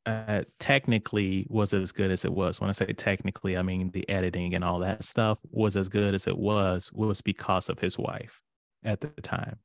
[0.06, 2.60] uh, technically was as good as it was.
[2.60, 6.14] When I say technically, I mean the editing and all that stuff was as good
[6.14, 8.40] as it was was because of his wife
[8.84, 9.58] at the time.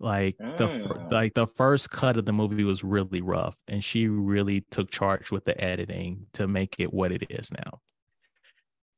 [0.00, 1.10] Like the Mm.
[1.10, 5.30] like the first cut of the movie was really rough, and she really took charge
[5.32, 7.80] with the editing to make it what it is now.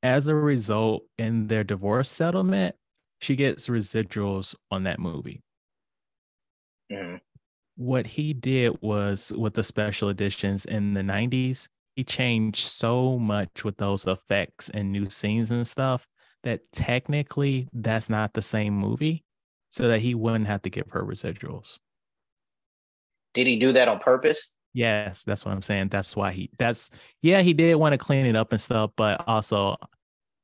[0.02, 2.76] As a result, in their divorce settlement,
[3.22, 5.42] she gets residuals on that movie
[6.90, 7.20] Mhm.
[7.76, 13.64] what he did was with the special editions in the 90s he changed so much
[13.64, 16.06] with those effects and new scenes and stuff
[16.42, 19.24] that technically that's not the same movie
[19.70, 21.78] so that he wouldn't have to give her residuals
[23.34, 24.50] Did he do that on purpose?
[24.72, 26.92] yes that's what i'm saying that's why he that's
[27.22, 29.76] yeah he did want to clean it up and stuff but also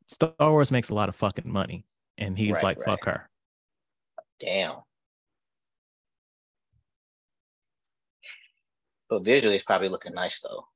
[0.08, 1.84] star wars makes a lot of fucking money
[2.18, 2.86] and he's Right, like right.
[2.86, 3.28] fuck her
[4.40, 4.76] Damn.
[9.08, 10.66] But visually, it's probably looking nice though.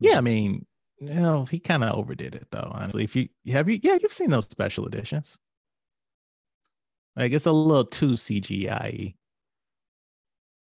[0.00, 0.66] Yeah, I mean,
[0.98, 2.70] you know, he kind of overdid it though.
[2.72, 5.38] Honestly, if you have you, yeah, you've seen those special editions.
[7.16, 9.14] Like it's a little too CGI.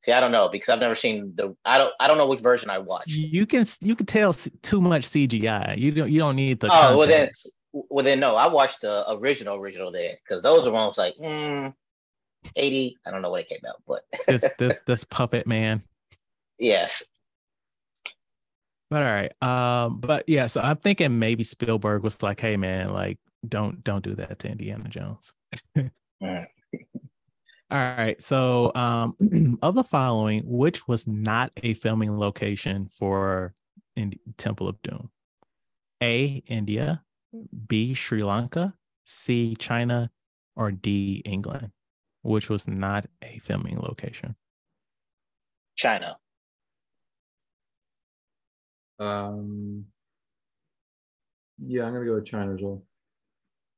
[0.02, 1.56] See, I don't know because I've never seen the.
[1.64, 1.94] I don't.
[2.00, 3.12] I don't know which version I watched.
[3.12, 5.78] You can you can tell too much CGI.
[5.78, 6.68] You don't you don't need the.
[6.72, 7.30] Oh, well then-
[7.72, 11.74] Well, then no, I watched the original, original then because those are ones like mm,
[12.58, 12.98] eighty.
[13.08, 15.82] I don't know when it came out, but this this this puppet man.
[16.60, 17.02] yes,
[18.92, 19.32] But all right.
[19.42, 24.04] Um, but yeah, so I'm thinking maybe Spielberg was like, hey man, like don't don't
[24.04, 25.34] do that to Indiana Jones.
[26.24, 26.46] Mm.
[27.72, 28.22] All right.
[28.22, 33.54] So um of the following, which was not a filming location for
[33.96, 35.10] in Temple of Doom?
[36.02, 37.04] A, India,
[37.68, 38.74] B, Sri Lanka,
[39.06, 40.12] C, China,
[40.56, 41.72] or D, England,
[42.22, 44.36] which was not a filming location.
[45.76, 46.18] China.
[49.00, 49.86] Um,
[51.58, 52.84] yeah, I'm gonna go with China as well.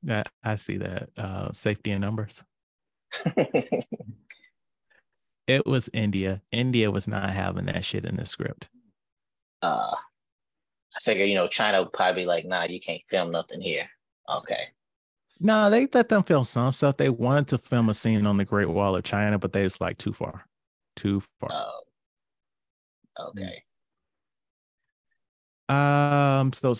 [0.08, 1.10] I, I see that.
[1.16, 2.44] Uh, safety in numbers.
[5.46, 6.42] It was India.
[6.50, 8.68] India was not having that shit in the script.
[9.62, 13.60] uh, I figured you know China would probably be like, nah, you can't film nothing
[13.60, 13.88] here.
[14.28, 14.64] Okay.
[15.40, 16.96] No, they let them film some stuff.
[16.96, 19.80] They wanted to film a scene on the Great Wall of China, but they was
[19.80, 20.46] like too far,
[20.96, 21.50] too far.
[21.52, 21.80] Oh.
[23.28, 23.62] Okay.
[25.68, 26.74] Um, so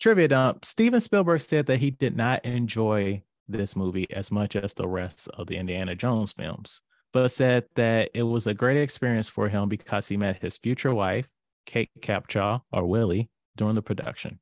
[0.00, 0.64] trivia dump.
[0.64, 5.28] Steven Spielberg said that he did not enjoy this movie as much as the rest
[5.34, 6.80] of the Indiana Jones films,
[7.12, 10.94] but said that it was a great experience for him because he met his future
[10.94, 11.28] wife,
[11.66, 14.38] Kate Capshaw or Willie, during the production.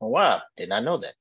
[0.00, 0.40] Oh, wow.
[0.56, 1.14] Did not know that.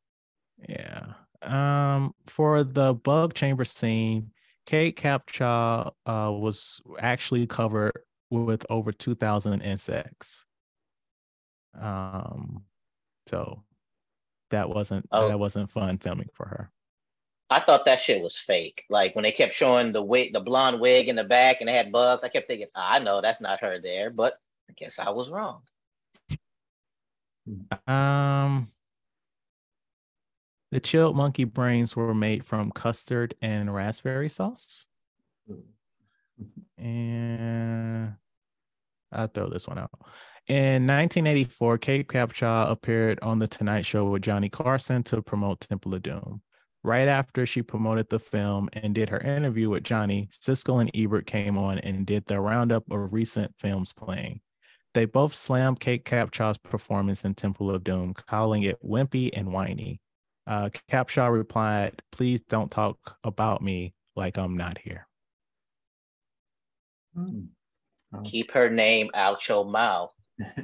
[0.68, 1.14] Yeah.
[1.42, 4.32] Um, for the bug chamber scene,
[4.66, 7.94] Kate Capshaw uh, was actually covered
[8.30, 10.46] with over 2,000 insects.
[11.78, 12.64] Um,
[13.28, 13.64] so
[14.52, 15.28] that wasn't Oh.
[15.28, 16.72] that wasn't fun filming for her.
[17.52, 18.84] I thought that shit was fake.
[18.90, 21.74] Like when they kept showing the wig, the blonde wig in the back, and they
[21.74, 22.24] had bugs.
[22.24, 24.34] I kept thinking, I know that's not her there, but
[24.70, 25.62] I guess I was wrong.
[27.88, 28.72] Um,
[30.72, 34.86] the chilled monkey brains were made from custard and raspberry sauce.
[36.78, 38.16] And
[39.12, 39.90] I'll throw this one out.
[40.50, 45.94] In 1984, Kate Capshaw appeared on The Tonight Show with Johnny Carson to promote Temple
[45.94, 46.42] of Doom.
[46.84, 51.28] Right after she promoted the film and did her interview with Johnny, Siskel and Ebert
[51.28, 54.42] came on and did the roundup of recent films playing.
[54.96, 60.02] They both slammed Kate Capshaw's performance in Temple of Doom, calling it wimpy and whiny.
[60.48, 65.08] Uh, Capshaw replied, Please don't talk about me like I'm not here.
[67.14, 67.42] Hmm.
[68.24, 70.12] Keep her name out your mouth.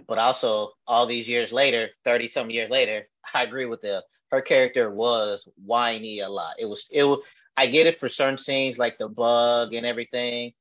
[0.07, 4.41] But also, all these years later, 30 some years later, I agree with the her
[4.41, 6.55] character was whiny a lot.
[6.59, 7.19] It was it was
[7.57, 10.53] I get it for certain scenes like the bug and everything.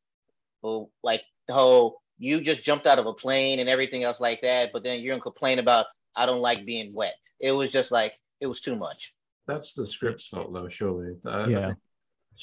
[0.63, 4.41] But like the whole you just jumped out of a plane and everything else like
[4.43, 5.87] that, but then you're gonna complain about
[6.17, 7.17] I don't like being wet.
[7.41, 9.15] It was just like it was too much.
[9.47, 10.69] That's the script's fault, though.
[10.69, 11.17] Surely.
[11.27, 11.67] I- I Yeah.
[11.67, 11.79] think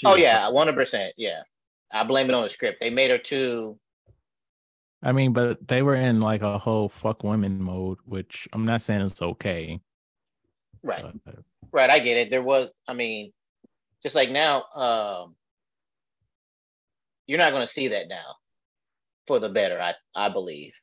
[0.05, 1.13] Oh yeah, one hundred percent.
[1.17, 1.41] Yeah.
[1.91, 2.79] I blame it on the script.
[2.79, 3.77] They made her too
[5.03, 8.81] I mean, but they were in like a whole fuck women mode, which I'm not
[8.81, 9.79] saying it's okay.
[10.83, 11.05] right.
[11.25, 11.39] but-
[11.73, 12.29] Right, I get it.
[12.29, 13.31] There was, I mean,
[14.03, 15.35] just like now, um,
[17.27, 18.35] you're not going to see that now
[19.25, 20.73] for the better, I, I believe.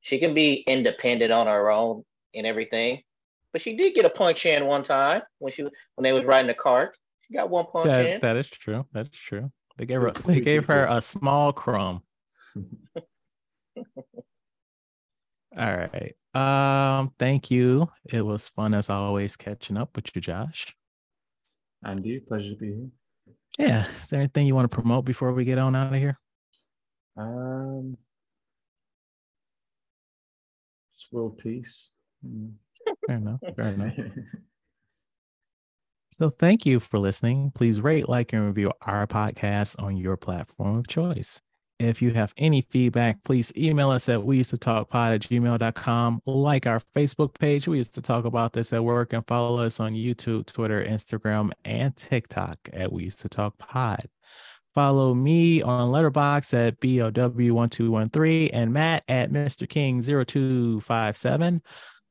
[0.00, 2.02] She can be independent on her own
[2.34, 3.02] and everything,
[3.52, 6.48] but she did get a punch in one time when she when they was riding
[6.48, 6.96] the cart.
[7.20, 8.20] She got one punch That, in.
[8.22, 8.86] that is true.
[8.92, 9.52] That's true.
[9.76, 12.02] They gave her they gave her a small crumb.
[15.56, 16.14] All right.
[16.34, 17.88] Um, thank you.
[18.12, 20.74] It was fun as always catching up with you, Josh.
[21.84, 22.88] Andy, pleasure to be here.
[23.58, 23.86] Yeah.
[24.00, 26.18] Is there anything you want to promote before we get on out of here?
[27.16, 27.96] Um,
[30.96, 31.90] just world peace.
[32.24, 32.52] Mm.
[33.06, 33.40] Fair enough.
[33.56, 33.94] Fair enough.
[36.12, 37.52] So thank you for listening.
[37.54, 41.40] Please rate, like, and review our podcast on your platform of choice.
[41.78, 45.20] If you have any feedback, please email us at we used to talk pod at
[45.20, 46.22] gmail.com.
[46.26, 47.68] Like our Facebook page.
[47.68, 51.52] We used to talk about this at work and follow us on YouTube, Twitter, Instagram,
[51.64, 54.08] and TikTok at we used to talk pod.
[54.74, 59.68] Follow me on Letterboxd at BOW1213 and Matt at Mr.
[59.68, 61.62] King 0257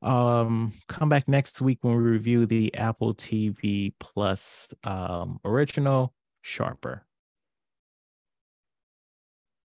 [0.03, 6.13] um come back next week when we review the apple tv plus um original
[6.43, 7.06] sharper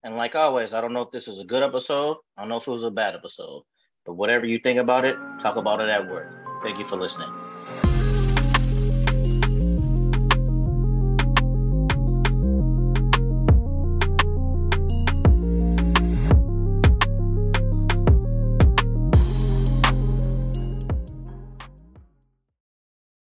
[0.04, 2.18] And like always, I don't know if this is a good episode.
[2.36, 3.62] I don't know if it was a bad episode.
[4.04, 6.30] But whatever you think about it, talk about it at work.
[6.62, 7.32] Thank you for listening.